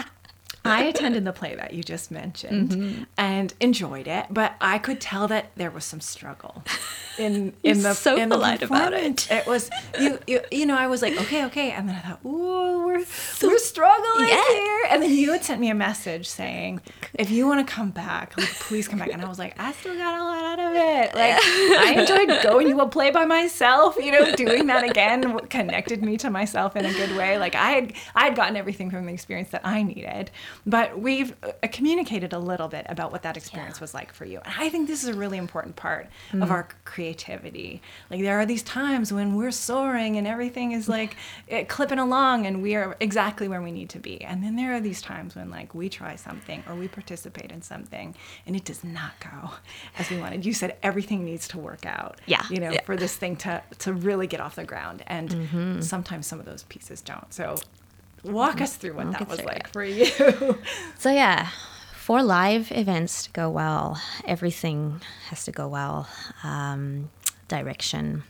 [0.68, 3.02] I attended the play that you just mentioned Mm-hmm.
[3.16, 6.62] and enjoyed it, but I could tell that there was some struggle
[7.18, 9.30] in in the so in the about performance.
[9.30, 12.20] It was you, you you know I was like okay okay, and then I thought
[12.24, 13.04] ooh we're
[13.42, 14.44] we're struggling Yeah.
[14.50, 16.80] here, and then you had sent me a message saying
[17.14, 19.72] if you want to come back, like please come back, and I was like I
[19.72, 21.14] still got a lot out of it.
[21.14, 26.02] Like I enjoyed going to a play by myself, you know, doing that again connected
[26.02, 27.38] me to myself in a good way.
[27.38, 30.30] Like I had I had gotten everything from the experience that I needed,
[30.66, 34.40] but we've uh, communicated a little bit about what that experience was like for you.
[34.44, 37.80] And I think this is a really important part of our creativity.
[38.10, 41.16] Like there are these times when we're soaring and everything is like
[41.48, 44.22] eh, clipping along and we are exactly where we need to be.
[44.22, 47.62] And then there are these times when like we try something or we participate in
[47.62, 48.14] something
[48.46, 49.50] and it does not go
[49.98, 50.44] as we wanted.
[50.44, 52.20] You said everything needs to work out.
[52.26, 52.82] Yeah, You know, yeah.
[52.84, 55.02] for this thing to to really get off the ground.
[55.06, 57.32] And sometimes some of those pieces don't.
[57.32, 57.56] So
[58.24, 59.68] walk us through what Walk that was like it.
[59.68, 60.06] for you.
[60.98, 61.48] So yeah,
[61.94, 66.08] for live events to go well, everything has to go well.
[66.42, 67.10] Um,
[67.48, 68.24] direction,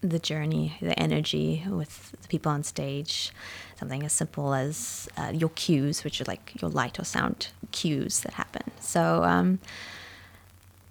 [0.00, 3.32] the journey, the energy with the people on stage.
[3.78, 8.20] Something as simple as uh, your cues, which are like your light or sound cues
[8.20, 8.70] that happen.
[8.80, 9.58] So um,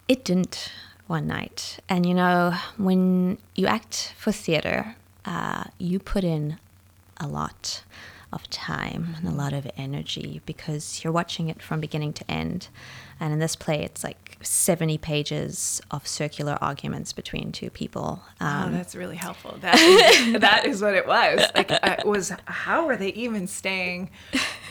[0.07, 0.71] it didn't
[1.07, 1.79] one night.
[1.87, 4.95] And you know, when you act for theater,
[5.25, 6.57] uh, you put in
[7.21, 7.83] a lot
[8.33, 12.67] of time and a lot of energy because you're watching it from beginning to end.
[13.21, 18.23] And in this play, it's like 70 pages of circular arguments between two people.
[18.41, 19.55] Oh, Um, that's really helpful.
[19.61, 21.39] That is, that is what it was.
[21.53, 24.09] Like, uh, it was how are they even staying?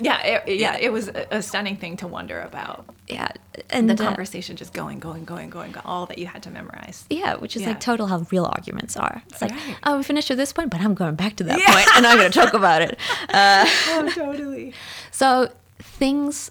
[0.01, 2.87] Yeah, it, yeah, it was a stunning thing to wonder about.
[3.07, 3.29] yeah.
[3.71, 6.51] And The uh, conversation just going, going, going, going, go- all that you had to
[6.51, 7.05] memorize.
[7.09, 7.69] Yeah, which is Yeah.
[7.69, 9.23] like total how real arguments are.
[9.29, 9.77] It's like, Right.
[9.85, 11.73] oh, we finished at this point, but I'm going back to that Yeah.
[11.73, 12.99] point and I'm going to talk about it.
[13.33, 14.75] Uh, Oh, totally.
[15.13, 16.51] So things,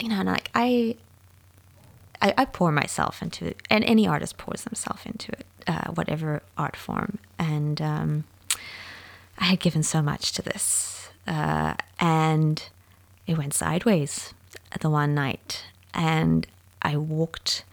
[0.00, 0.96] you know, and like I,
[2.20, 5.46] I, I pour myself into it, and any artist pours themselves into it.
[5.68, 7.18] uh, whatever art form.
[7.38, 8.24] And um,
[9.38, 11.10] I had given so much to this.
[11.26, 12.62] Uh, and
[13.26, 14.32] it went sideways
[14.80, 15.64] the one night.
[15.92, 16.46] And
[16.82, 17.64] I walked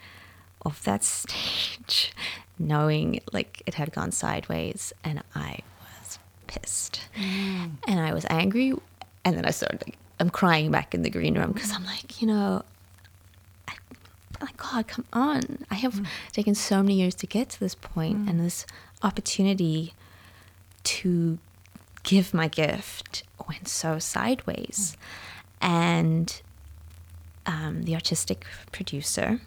[0.66, 2.12] off that stage
[2.60, 4.94] knowing like it had gone sideways.
[5.04, 7.02] And I was pissed.
[7.16, 8.74] And I was angry.
[9.24, 12.22] And then I started, like, I'm crying back in the green room because I'm like,
[12.22, 12.64] you know,
[14.42, 16.06] like god come on i have Mm.
[16.32, 18.66] taken so many years to get to this point and this
[19.04, 19.94] opportunity
[20.84, 21.38] to
[22.04, 24.96] give my gift went so sideways
[25.62, 25.68] Mm.
[25.68, 26.42] and
[27.48, 29.40] um, the artistic producer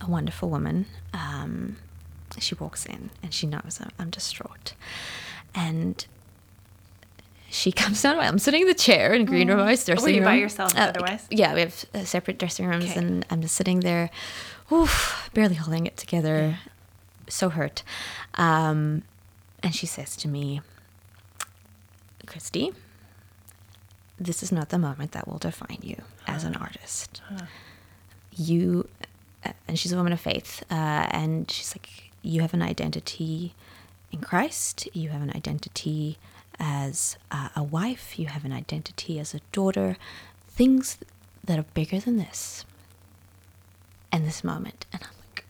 [0.00, 1.76] a wonderful woman um,
[2.38, 4.74] she walks in and she knows I'm, I'm distraught
[5.54, 6.06] and
[7.56, 8.18] she comes down.
[8.18, 9.60] I'm sitting in the chair in green room.
[9.60, 10.24] I was dressing Were you room.
[10.32, 11.26] by yourself Uh, otherwise?
[11.30, 12.98] Yeah, we have uh, separate dressing rooms, Okay.
[13.00, 14.10] and I'm just sitting there,
[14.70, 16.58] oof, barely holding it together,
[17.28, 17.82] so hurt.
[18.34, 19.02] Um,
[19.62, 20.60] and she says to me,
[22.26, 22.72] Christy,
[24.18, 25.96] this is not the moment that will define you
[26.26, 27.22] as an artist.
[28.36, 28.88] You,
[29.44, 30.74] uh, and she's a woman of faith, uh,
[31.10, 31.88] and she's like,
[32.22, 33.54] you have an identity
[34.12, 36.18] in Christ, you have an identity
[36.58, 39.96] as uh, a wife, you have an identity as a daughter,
[40.48, 40.98] things
[41.44, 42.64] that are bigger than this.
[44.12, 45.44] And this moment, and I'm like,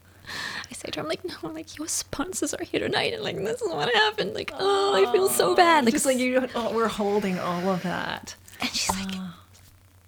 [0.70, 3.22] I say to her, I'm like, no, I'm like, your sponsors are here tonight, and
[3.22, 4.34] like, this is what happened.
[4.34, 5.84] Like, oh, I feel so bad.
[5.84, 8.34] Like, just like you oh, we're holding all of that.
[8.60, 9.14] and she's like,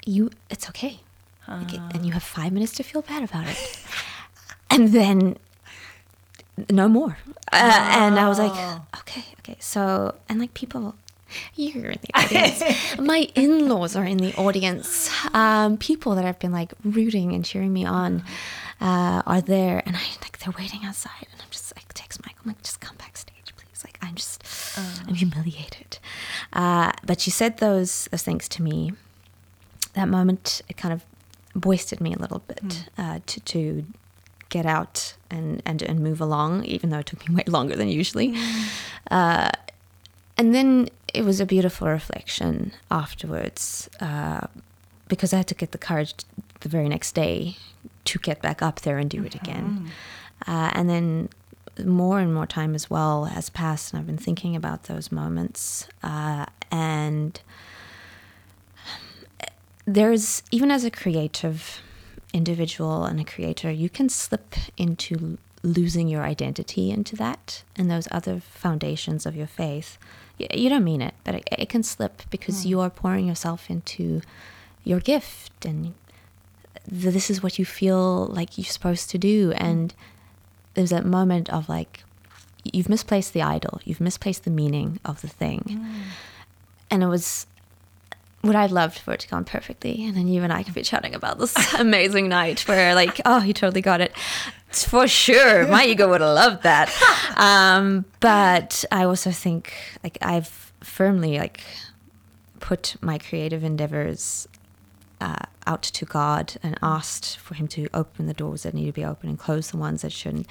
[0.04, 1.00] you, it's okay.
[1.46, 3.78] Like, and you have five minutes to feel bad about it.
[4.70, 5.38] and then
[6.70, 7.18] no more.
[7.52, 8.52] Uh, and I was like,
[9.00, 9.56] okay, okay.
[9.58, 10.94] So, and like people,
[11.54, 12.98] you're in the audience.
[12.98, 15.10] My in laws are in the audience.
[15.34, 18.22] Um, people that have been like rooting and cheering me on
[18.80, 19.82] uh, are there.
[19.86, 21.26] And I like, they're waiting outside.
[21.32, 23.84] And I'm just like, text Michael, I'm like, just come backstage, please.
[23.84, 24.42] Like, I'm just,
[25.06, 25.98] I'm humiliated.
[26.52, 28.92] Uh, but she said those, those things to me.
[29.94, 31.04] That moment, it kind of
[31.54, 33.84] boisted me a little bit uh, to, to
[34.48, 37.88] get out and, and, and move along, even though it took me way longer than
[37.88, 38.34] usually.
[39.10, 39.50] Uh,
[40.36, 44.46] and then it was a beautiful reflection afterwards uh,
[45.08, 46.14] because I had to get the courage
[46.60, 47.56] the very next day
[48.04, 49.90] to get back up there and do it again.
[50.46, 51.28] Uh, and then
[51.84, 55.88] more and more time as well has passed, and I've been thinking about those moments.
[56.02, 57.40] Uh, and
[59.86, 61.80] there's, even as a creative
[62.32, 68.08] individual and a creator, you can slip into losing your identity into that and those
[68.10, 69.98] other foundations of your faith.
[70.38, 72.68] You don't mean it, but it, it can slip because hmm.
[72.68, 74.20] you are pouring yourself into
[74.84, 75.94] your gift and
[76.88, 79.50] th- this is what you feel like you're supposed to do.
[79.50, 79.64] Hmm.
[79.64, 79.94] And
[80.74, 82.04] there's that moment of like,
[82.64, 85.60] you've misplaced the idol, you've misplaced the meaning of the thing.
[85.60, 86.00] Hmm.
[86.90, 87.46] And it was
[88.42, 90.04] what I'd loved for it to go on perfectly.
[90.04, 93.42] And then you and I could be chatting about this amazing night where, like, oh,
[93.42, 94.12] you totally got it.
[94.70, 95.66] For sure.
[95.66, 96.92] My ego would have loved that.
[97.38, 99.72] Um, but I also think,
[100.02, 101.60] like, I've firmly, like,
[102.58, 104.48] put my creative endeavors
[105.20, 108.92] uh, out to God and asked for Him to open the doors that need to
[108.92, 110.48] be open and close the ones that shouldn't,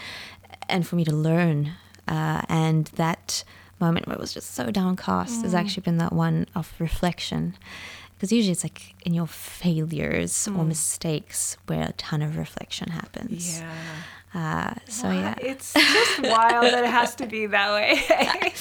[0.69, 1.73] and for me to learn.
[2.07, 3.43] Uh, and that
[3.79, 7.55] moment where it was just so downcast has actually been that one of reflection.
[8.15, 13.59] Because usually it's like in your failures or mistakes where a ton of reflection happens.
[13.59, 13.71] Yeah.
[14.33, 18.01] Uh, so yeah, It's just wild that it has to be that way.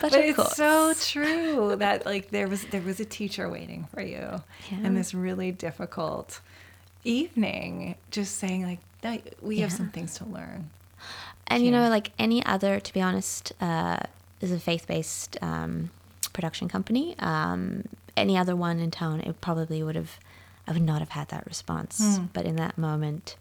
[0.00, 0.56] But but it's course.
[0.56, 4.78] so true that like there was there was a teacher waiting for you Yeah.
[4.86, 6.40] in this really difficult
[7.04, 10.70] evening, just saying like "No, we have some things to learn.
[11.46, 14.00] And you know, like any other, to be honest, uh,
[14.50, 15.90] is a faith-based um,
[16.32, 17.14] production company.
[17.18, 17.84] Um,
[18.16, 20.18] any other one in town, it probably would have,
[20.66, 21.98] I would not have had that response.
[22.16, 22.24] Hmm.
[22.32, 23.36] But in that moment,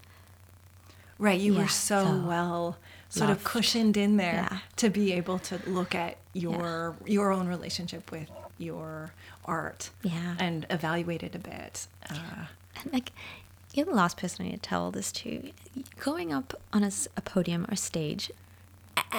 [1.17, 2.77] Right, you Yeah, were so, so well
[3.07, 4.57] sort of cushioned in there Yeah.
[4.75, 9.13] to be able to look at your your own relationship with your
[9.45, 10.35] art Yeah.
[10.39, 11.87] and evaluate it a bit.
[12.09, 12.47] Uh,
[12.81, 13.13] and like,
[13.73, 15.51] you're the last person I need to tell this to.
[16.01, 16.91] Going up on a
[17.21, 18.33] podium or stage a-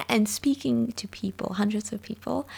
[0.09, 2.49] and speaking to people, hundreds of people,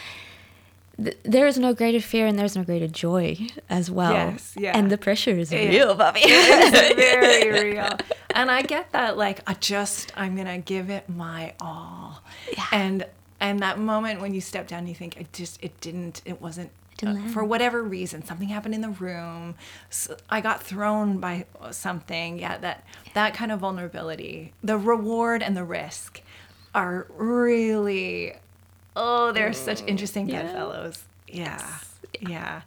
[1.01, 3.37] th- there is no greater fear and there's no greater joy
[3.69, 4.11] as well.
[4.13, 4.77] Yes, yeah.
[4.77, 5.69] And the pressure is Yeah.
[5.69, 6.21] real, Bobby.
[6.23, 7.97] it's very real.
[8.35, 12.21] And I get that like I just I'm gonna give it my all.
[12.55, 12.65] Yeah.
[12.71, 13.05] And
[13.39, 16.69] and that moment when you step down you think it just it didn't it wasn't
[17.05, 19.55] uh, for whatever reason something happened in the room
[20.29, 25.63] I got thrown by something yeah that that kind of vulnerability the reward and the
[25.63, 26.21] risk
[26.73, 28.33] are really
[28.95, 29.87] oh they're such mm.
[29.87, 30.43] interesting yeah.
[30.43, 31.03] bedfellows.
[31.27, 31.79] Yeah
[32.21, 32.61] yeah.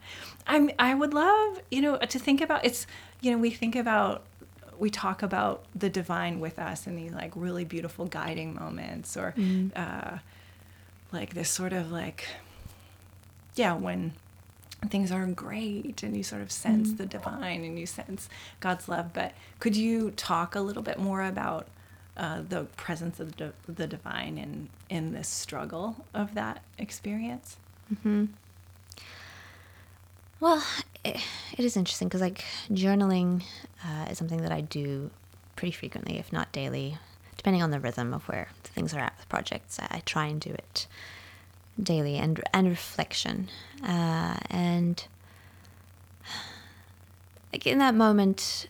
[0.47, 2.87] I'm i would love you know to think about it's
[3.21, 4.23] you know we think about
[4.79, 9.35] we talk about the divine with us in these like really beautiful guiding moments or
[9.37, 9.71] mm.
[9.77, 10.19] uh,
[11.13, 12.27] like this sort of like
[13.55, 14.13] yeah when
[14.89, 16.97] things are great and you sort of sense mm.
[16.97, 18.29] the divine and you sense
[18.59, 21.69] god's love but could you talk a little bit more about
[22.17, 27.57] uh, the presence of the, the divine in in this struggle of that experience?
[30.41, 30.63] Well,
[31.05, 31.17] it,
[31.57, 33.45] it is interesting because like journaling
[33.85, 35.11] uh, is something that I do
[35.57, 36.99] pretty frequently, if not daily,
[37.37, 39.79] depending on the rhythm of where things are at with projects.
[39.79, 40.87] I, I try and do it
[41.81, 43.49] daily and and reflection.
[43.83, 45.07] Uh, and
[47.53, 48.69] like in that moment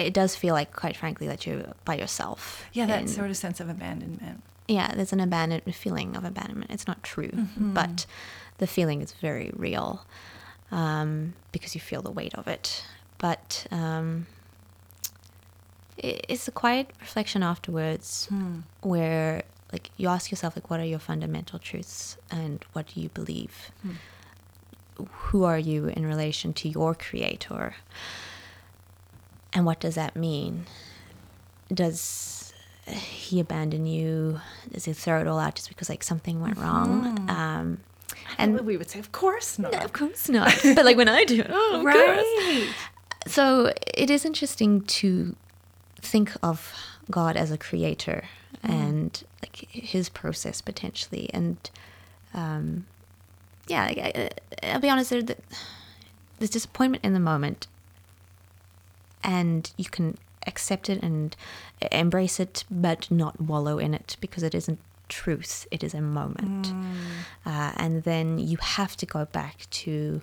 [0.00, 3.36] it does feel like quite frankly that you're by yourself yeah that in- sort of
[3.36, 6.70] sense of abandonment yeah, there's an abandoned feeling of abandonment.
[6.70, 8.06] It's not true, but
[8.58, 10.04] the feeling is very real
[10.70, 12.84] um, because you feel the weight of it.
[13.18, 14.26] But um,
[16.04, 18.28] i- it's a quiet reflection afterwards
[18.82, 19.42] where,
[19.72, 23.72] like, you ask yourself, like, what are your fundamental truths and what do you believe?
[25.30, 27.74] Who are you in relation to your creator?
[29.52, 30.66] And what does that mean?
[31.72, 32.52] Does
[32.86, 34.40] he abandon you?
[34.72, 37.28] Does he throw it all out just because like something went wrong?
[37.28, 37.78] Um,
[38.38, 40.54] and we would say of course not of course not.
[40.74, 41.94] but like when I do, oh, of course.
[41.94, 42.68] right
[43.26, 45.36] So it is interesting to
[46.00, 46.72] think of
[47.10, 48.24] God as a creator
[48.62, 51.30] and like his process potentially.
[51.32, 51.70] And
[52.34, 52.86] um,
[53.66, 54.30] yeah, I,
[54.62, 57.66] I'll be honest, there, there's disappointment in the moment,
[59.22, 60.16] and you can
[60.46, 61.36] accept it and
[61.92, 66.72] embrace it, but not wallow in it because it isn't truth, it is a moment.
[67.44, 70.22] Uh, and then you have to go back to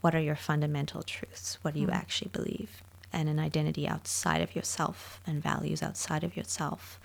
[0.00, 1.58] what are your fundamental truths?
[1.62, 2.82] What do you actually believe?
[3.12, 6.98] And an identity outside of yourself and values outside of yourself.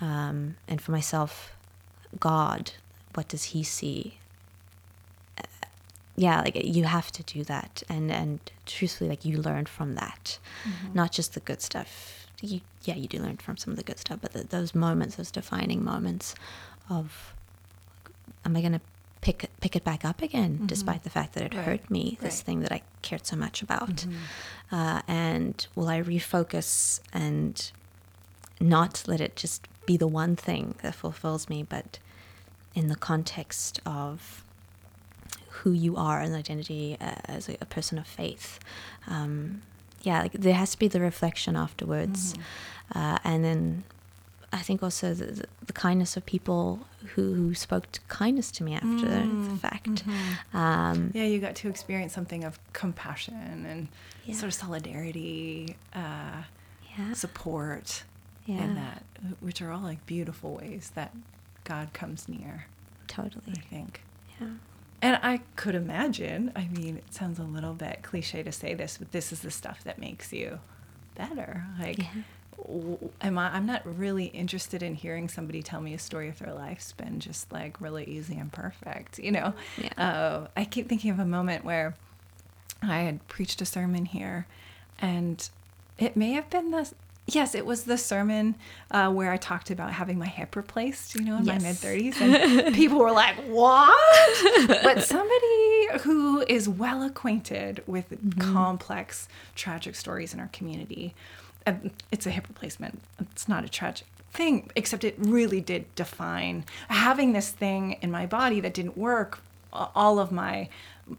[0.00, 1.52] Um, and for myself,
[2.18, 2.72] God,
[3.14, 4.18] what does He see?
[6.16, 10.38] Yeah, like you have to do that, and and truthfully, like you learn from that,
[10.64, 10.94] mm-hmm.
[10.94, 12.26] not just the good stuff.
[12.40, 15.16] You yeah, you do learn from some of the good stuff, but th those moments,
[15.16, 16.34] those defining moments,
[16.88, 17.34] of
[18.44, 18.80] am I gonna
[19.20, 20.66] pick pick it back up again, mm-hmm.
[20.66, 22.44] despite the fact that it Right, hurt me, this right.
[22.46, 24.74] thing that I cared so much about, mm-hmm.
[24.74, 27.70] uh, and will I refocus and
[28.60, 31.98] not let it just be the one thing that fulfills me, but
[32.74, 34.44] in the context of
[35.58, 38.58] who you are as an identity uh, as a, a person of faith.
[39.06, 39.62] Um,
[40.02, 42.34] yeah, like there has to be the reflection afterwards,
[42.94, 43.84] uh, and then
[44.52, 48.62] I think also the, the, the kindness of people who, who spoke to kindness to
[48.62, 50.04] me after the fact.
[50.54, 53.88] Um, yeah you got to experience something of compassion and
[54.24, 54.34] Yeah.
[54.34, 56.42] sort of solidarity uh,
[56.96, 58.04] yeah, support
[58.46, 59.02] yeah, and that
[59.40, 61.12] which are all like beautiful ways that
[61.64, 62.66] god comes near
[63.08, 63.54] totally.
[63.56, 64.00] i think
[64.40, 64.48] Yeah.
[65.02, 68.96] And i could imagine i mean it sounds a little bit cliche to say this
[68.98, 70.58] but this is the stuff that makes you
[71.14, 72.06] better like Yeah.
[73.20, 76.52] am I, i'm not really interested in hearing somebody tell me a story of their
[76.54, 79.92] life's been just like really easy and perfect you know Yeah.
[79.98, 81.94] uh, i keep thinking of a moment where
[82.82, 84.46] i had preached a sermon here
[84.98, 85.48] and
[85.98, 86.92] it may have been the
[87.26, 88.54] yes it was the sermon
[88.90, 91.60] uh, where i talked about having my hip replaced you know in Yes.
[91.62, 93.92] my mid-30s and people were like what?
[94.82, 98.06] But somebody who is well acquainted with
[98.38, 101.14] complex tragic stories in our community
[101.68, 103.02] um, it's a hip replacement.
[103.18, 108.24] It's not a tragic thing except it really did define having this thing in my
[108.24, 109.40] body that didn't work
[109.72, 110.68] all of my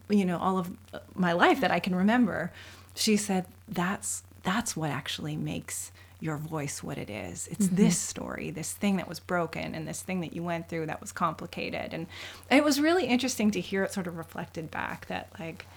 [0.10, 0.72] you know all of
[1.16, 2.52] my life that i can remember.
[2.96, 7.48] She said that's that's what actually makes your voice what it is.
[7.52, 10.88] It's this story this thing that was broken and this thing that you went through
[10.88, 11.94] that was complicated.
[11.94, 12.08] And
[12.50, 15.68] it was really interesting to hear it sort of reflected back that like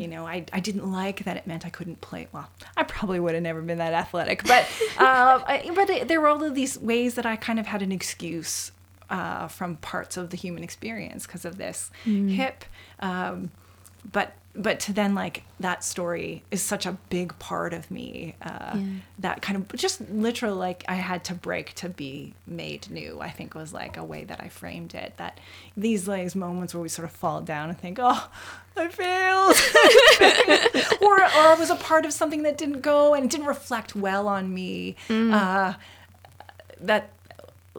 [0.00, 2.26] you know I, I didn't like that it meant i couldn't play.
[2.32, 4.64] Well i probably would have never been that athletic but
[4.98, 7.82] um, I, but it, there were all of these ways that i kind of had
[7.82, 8.72] an excuse
[9.08, 12.64] uh, from parts of the human experience because of this hip
[13.00, 13.50] um,
[14.10, 18.72] but but to then like that story is such a big part of me uh,
[18.74, 18.84] Yeah.
[19.18, 23.30] that kind of just literally like i had to break to be made new i
[23.30, 25.38] think was like a way that i framed it that
[25.76, 28.28] these like moments where we sort of fall down and think oh
[28.76, 29.56] i failed.
[31.00, 34.28] Or or i was a part of something that didn't go and didn't reflect well
[34.28, 34.96] on me.
[35.10, 35.74] Uh,
[36.80, 37.10] that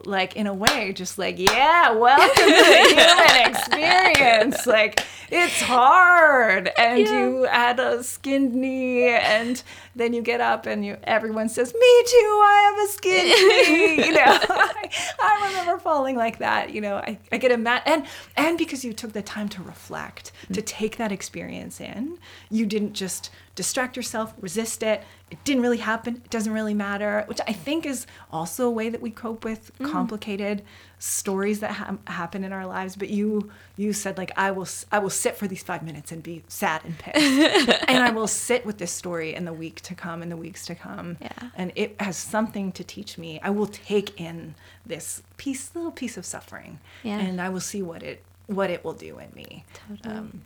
[0.04, 4.66] like in a way just like yeah welcome to the human experience.
[4.66, 7.20] Like it's hard and Yeah.
[7.20, 9.62] you add a skinned knee and
[9.94, 13.28] then you get up and you everyone says me too i have a skinned
[13.98, 14.24] knee you know?
[14.24, 14.90] I,
[15.20, 16.96] I remember falling like that you know?
[16.96, 20.62] I, I get a mad and and because you took the time to reflect to
[20.62, 20.66] mm.
[20.66, 22.18] take that experience in
[22.50, 25.02] you didn't just distract yourself resist it.
[25.32, 26.22] It didn't really happen.
[26.24, 29.72] It doesn't really matter which i think is also a way that we cope with
[29.82, 30.62] complicated
[31.00, 32.94] stories that ha- happen in our lives.
[32.94, 36.22] But you you said like i will i will sit for these five minutes and
[36.22, 37.84] be sad and pissed.
[37.88, 40.62] And i will sit with this story in the week to come and the weeks
[40.66, 41.16] to come.
[41.20, 41.50] Yeah.
[41.60, 43.30] and it has something to teach me.
[43.42, 44.54] I will take in
[44.86, 46.78] this piece little piece of suffering.
[47.02, 47.18] Yeah.
[47.18, 48.18] and i will see what it
[48.58, 49.50] what it will do in me.
[49.88, 50.14] Totally.
[50.16, 50.42] um,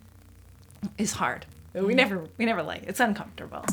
[0.99, 1.45] is hard
[1.75, 2.89] we never we never like it.
[2.89, 3.65] it's uncomfortable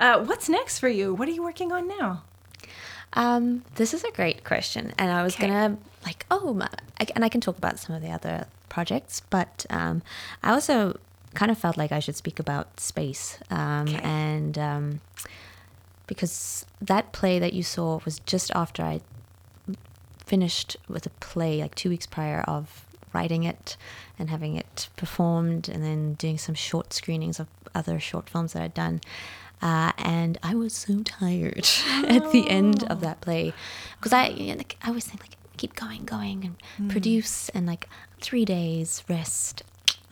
[0.00, 2.22] uh, what's next for you what are you working on now
[3.16, 5.46] Um, this is a great question, and I was Okay.
[5.46, 6.68] gonna like, oh, my,
[7.14, 10.02] and I can talk about some of the other projects, but um,
[10.42, 10.98] I also
[11.34, 14.00] kind of felt like I should speak about space, um, Okay.
[14.02, 15.00] and um,
[16.08, 19.00] because that play that you saw was just after I
[20.26, 22.84] finished with a play like two weeks prior of
[23.14, 23.76] writing it
[24.18, 28.62] and having it performed and then doing some short screenings of other short films that
[28.62, 29.00] I'd done.
[29.62, 31.66] Uh, and I was so tired
[32.06, 33.54] at the end of that play
[33.96, 37.66] because I, you know, like, I always think like keep going, going and produce and
[37.66, 37.88] like
[38.20, 39.62] three days rest.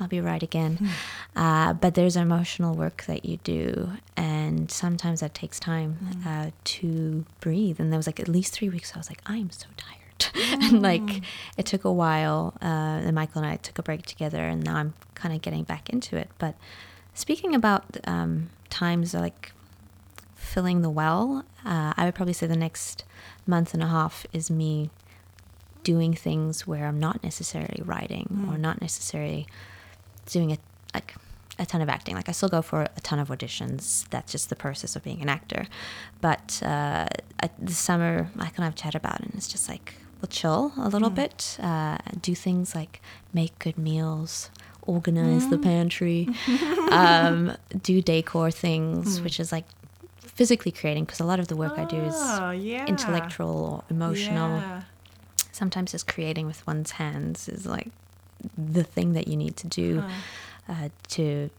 [0.00, 0.88] I'll be right again.
[1.36, 5.96] Uh, but there's emotional work that you do, and sometimes that takes time
[6.26, 7.78] uh, to breathe.
[7.78, 9.98] And there was like at least three weeks I was like, I'm so tired.
[10.52, 11.22] and like
[11.56, 12.54] it took a while.
[12.62, 15.64] Uh, and Michael and I took a break together, and now I'm kind of getting
[15.64, 16.28] back into it.
[16.38, 16.54] But
[17.14, 19.52] speaking about um, times like
[20.34, 23.04] filling the well, uh, I would probably say the next
[23.46, 24.90] month and a half is me
[25.82, 29.48] doing things where I'm not necessarily writing or not necessarily
[30.26, 30.60] doing it
[30.94, 31.14] like
[31.58, 32.14] a ton of acting.
[32.14, 34.08] Like I still go for a ton of auditions.
[34.10, 35.66] That's just the process of being an actor.
[36.20, 37.08] But uh,
[37.40, 40.28] at this summer, Michael and I have chatted about it, and it's just like we'll
[40.28, 43.02] chill a little bit, uh, do things like
[43.34, 44.50] make good meals,
[44.82, 46.28] organize the pantry,
[46.92, 47.52] um,
[47.82, 49.64] do decor things, which is like
[50.20, 52.86] physically creating because a lot of the work I do is Oh, yeah.
[52.86, 54.82] intellectual or emotional Yeah.
[55.50, 57.90] sometimes just creating with one's hands is like
[58.56, 60.02] the thing that you need to do
[60.68, 61.50] uh, to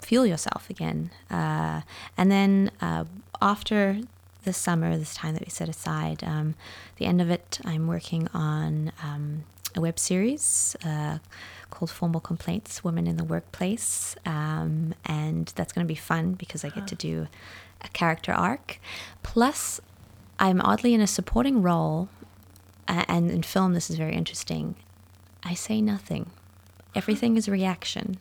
[0.00, 1.10] feel yourself again.
[1.30, 1.80] Uh,
[2.16, 3.04] and then uh,
[3.40, 4.00] after
[4.44, 6.54] the summer, this time that we set aside, um,
[6.96, 11.18] the end of it, I'm working on um, a web series uh,
[11.70, 14.16] called Formal Complaints Women in the Workplace.
[14.26, 17.28] Um, and that's going to be fun because I get to do
[17.80, 18.78] a character arc.
[19.22, 19.80] Plus,
[20.38, 22.08] I'm oddly in a supporting role
[22.88, 24.74] uh, and in film this is very interesting
[25.42, 26.30] i say nothing
[26.94, 28.18] everything is reaction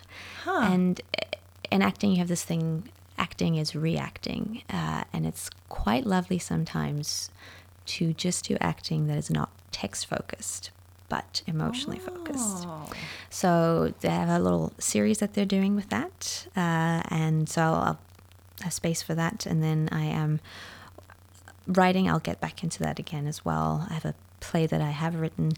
[0.63, 1.25] and uh,
[1.71, 2.89] in acting you have this thing
[3.27, 7.29] acting is reacting uh, and it's quite lovely sometimes
[7.85, 10.71] to just do acting that is not text focused
[11.09, 12.89] but emotionally focused Oh.
[13.29, 17.99] so they have a little series that they're doing with that, uh, and so I'll
[18.61, 19.45] have space for that.
[19.45, 20.39] And then I am
[21.67, 22.09] writing.
[22.09, 23.85] I'll get back into that again as well.
[23.89, 25.51] I have a play that I have written,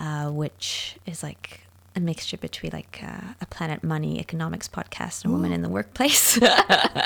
[0.00, 1.60] uh, which is like
[1.96, 6.38] a mixture between like uh, a Planet Money economics podcast and Women in the Workplace.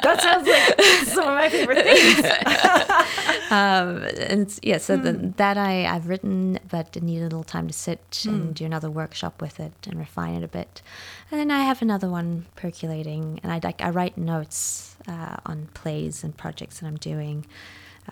[0.02, 2.24] That sounds like some of my favorite things.
[3.50, 7.68] um, and yeah, so the, that I, I've written, but it needed a little time
[7.68, 10.82] to sit and do another workshop with it and refine it a bit.
[11.30, 15.68] And then I have another one percolating, and I like I write notes uh, on
[15.72, 17.46] plays and projects that I'm doing.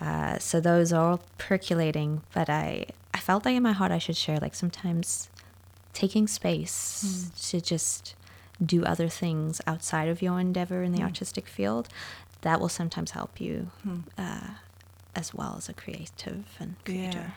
[0.01, 3.99] Uh, so those are all percolating, but I I felt like in my heart I
[3.99, 5.28] should share like sometimes
[5.93, 8.15] taking space to just
[8.65, 11.89] do other things outside of your endeavor in the artistic field
[12.43, 13.71] that will sometimes help you
[14.19, 14.49] uh,
[15.15, 17.19] as well as a creative and creator.
[17.19, 17.31] Yeah.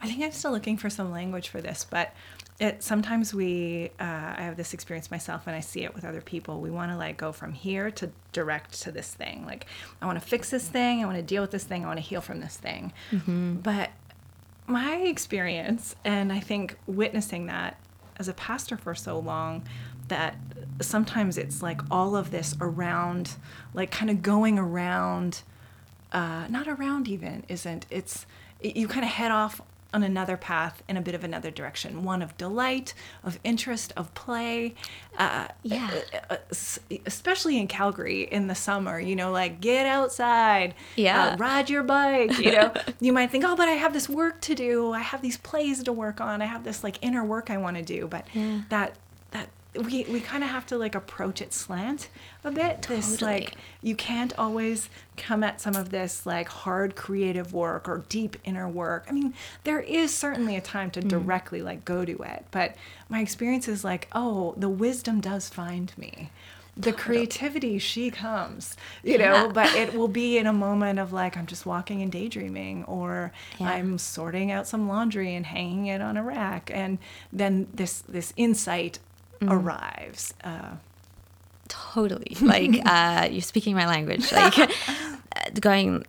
[0.00, 2.12] I think I'm still looking for some language for this, but
[2.58, 6.20] it sometimes we uh, I have this experience myself and I see it with other
[6.20, 6.60] people.
[6.60, 9.44] We want to like go from here to direct to this thing.
[9.46, 9.66] Like
[10.00, 11.98] I want to fix this thing, I want to deal with this thing, I want
[11.98, 12.92] to heal from this thing.
[13.62, 13.90] But
[14.66, 17.78] my experience and I think witnessing that
[18.18, 19.64] as a pastor for so long
[20.08, 20.36] that
[20.80, 23.34] sometimes it's like all of this around
[23.74, 25.42] like kind of going around
[26.12, 28.26] uh, not around even isn't it's
[28.60, 29.60] it, you kind of head off
[29.94, 32.92] on another path in a bit of another direction one of delight
[33.24, 34.74] of interest of play
[35.18, 36.00] uh, Yeah.
[36.30, 36.36] uh, uh,
[37.06, 41.28] especially in calgary in the summer you know like get outside Yeah.
[41.32, 44.40] uh, ride your bike you know you might think oh but i have this work
[44.42, 47.50] to do i have these plays to work on i have this like inner work
[47.50, 48.60] i want to do but Yeah.
[48.68, 48.96] that
[49.78, 52.08] we, we kind of have to like approach it slant
[52.44, 53.32] a bit this Totally.
[53.32, 58.36] like you can't always come at some of this like hard creative work or deep
[58.44, 59.34] inner work i mean
[59.64, 61.08] there is certainly a time to hmm.
[61.08, 62.76] directly like go to it but
[63.08, 66.30] my experience is like oh the wisdom does find me
[66.76, 69.48] the creativity she comes you know Yeah.
[69.48, 73.32] but it will be in a moment of like i'm just walking and daydreaming or
[73.58, 73.70] Yeah.
[73.70, 76.98] i'm sorting out some laundry and hanging it on a rack and
[77.32, 78.98] then this this insight
[79.42, 80.76] arrives uh,
[81.68, 82.36] Totally.
[82.40, 84.30] Like uh, you're speaking my language.
[84.32, 84.54] Like
[85.60, 86.04] going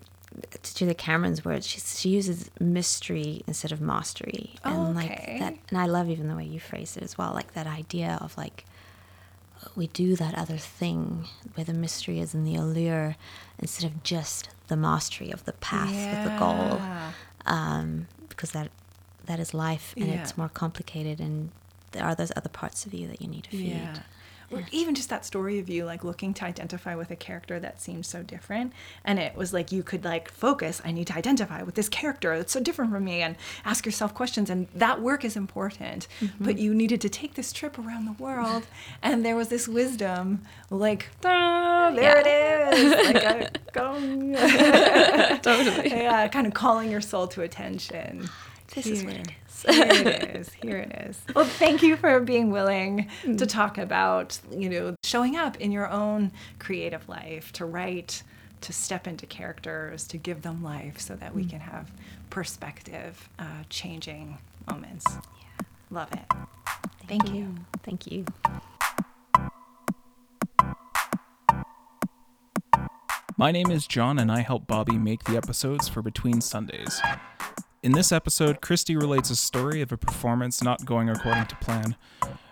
[0.61, 5.55] to the Cameron's words, she, she uses mystery instead of mastery, and like that.
[5.69, 7.33] And I love even the way you phrase it as well.
[7.33, 8.65] Like that idea of like
[9.75, 11.25] we do that other thing
[11.55, 13.15] where the mystery is in the allure
[13.59, 16.81] instead of just the mastery of the path of the goal,
[17.45, 18.69] um, because that
[19.25, 20.15] that is life and Yeah.
[20.21, 21.49] it's more complicated and
[21.97, 23.69] there are those other parts of you that you need to feed.
[23.69, 23.97] Yeah.
[24.49, 27.81] Or even just that story of you like looking to identify with a character that
[27.81, 28.71] seemed so different.
[29.03, 32.37] And it was like you could like focus, I need to identify with this character
[32.37, 34.49] that's so different from me and ask yourself questions.
[34.49, 36.07] And that work is important.
[36.39, 38.67] But you needed to take this trip around the world.
[39.03, 42.27] and there was this wisdom like, "Ah, there it
[42.73, 43.05] is.
[43.05, 43.49] Like, I.
[45.41, 45.89] Totally.
[45.89, 48.29] yeah, kind of calling your soul to attention.
[48.73, 49.46] This is what it is.
[49.63, 50.49] Here it is.
[50.61, 51.21] Here it is.
[51.35, 55.89] Well, thank you for being willing to talk about, you know, showing up in your
[55.89, 58.23] own creative life, to write,
[58.61, 61.91] to step into characters, to give them life so that we can have
[62.29, 64.37] perspective uh, changing
[64.69, 65.05] moments.
[65.09, 65.65] Yeah.
[65.89, 66.25] Love it.
[67.07, 67.55] Thank you.
[67.83, 68.25] Thank you.
[73.39, 76.99] My name is John, and I help Bobby make the episodes for Between Sundays.
[77.87, 81.95] In this episode, Christy relates a story of a performance not going according to plan,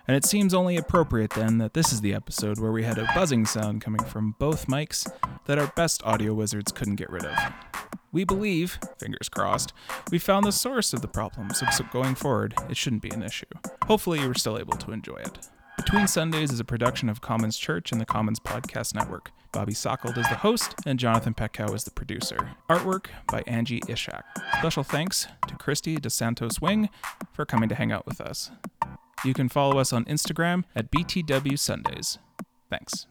[0.08, 3.12] and it seems only appropriate then that this is the episode where we had a
[3.14, 5.06] buzzing sound coming from both mics
[5.44, 7.38] that our best audio wizards couldn't get rid of.
[8.14, 9.74] We believe, fingers crossed,
[10.10, 13.44] we found the source of the problem, so going forward, it shouldn't be an issue.
[13.88, 15.50] Hopefully, you were still able to enjoy it.
[15.78, 19.32] Between Sundays is a production of Commons Church and the Commons Podcast Network.
[19.52, 22.52] Bobby Sockold is the host, and Jonathan Petkow is the producer.
[22.70, 24.24] Artwork by Angie Ishak.
[24.60, 26.90] Special thanks to Christy DeSantos Wing
[27.34, 28.52] for coming to hang out with us.
[29.24, 32.20] You can follow us on Instagram at BTW Sundays.
[32.70, 33.06] Thanks.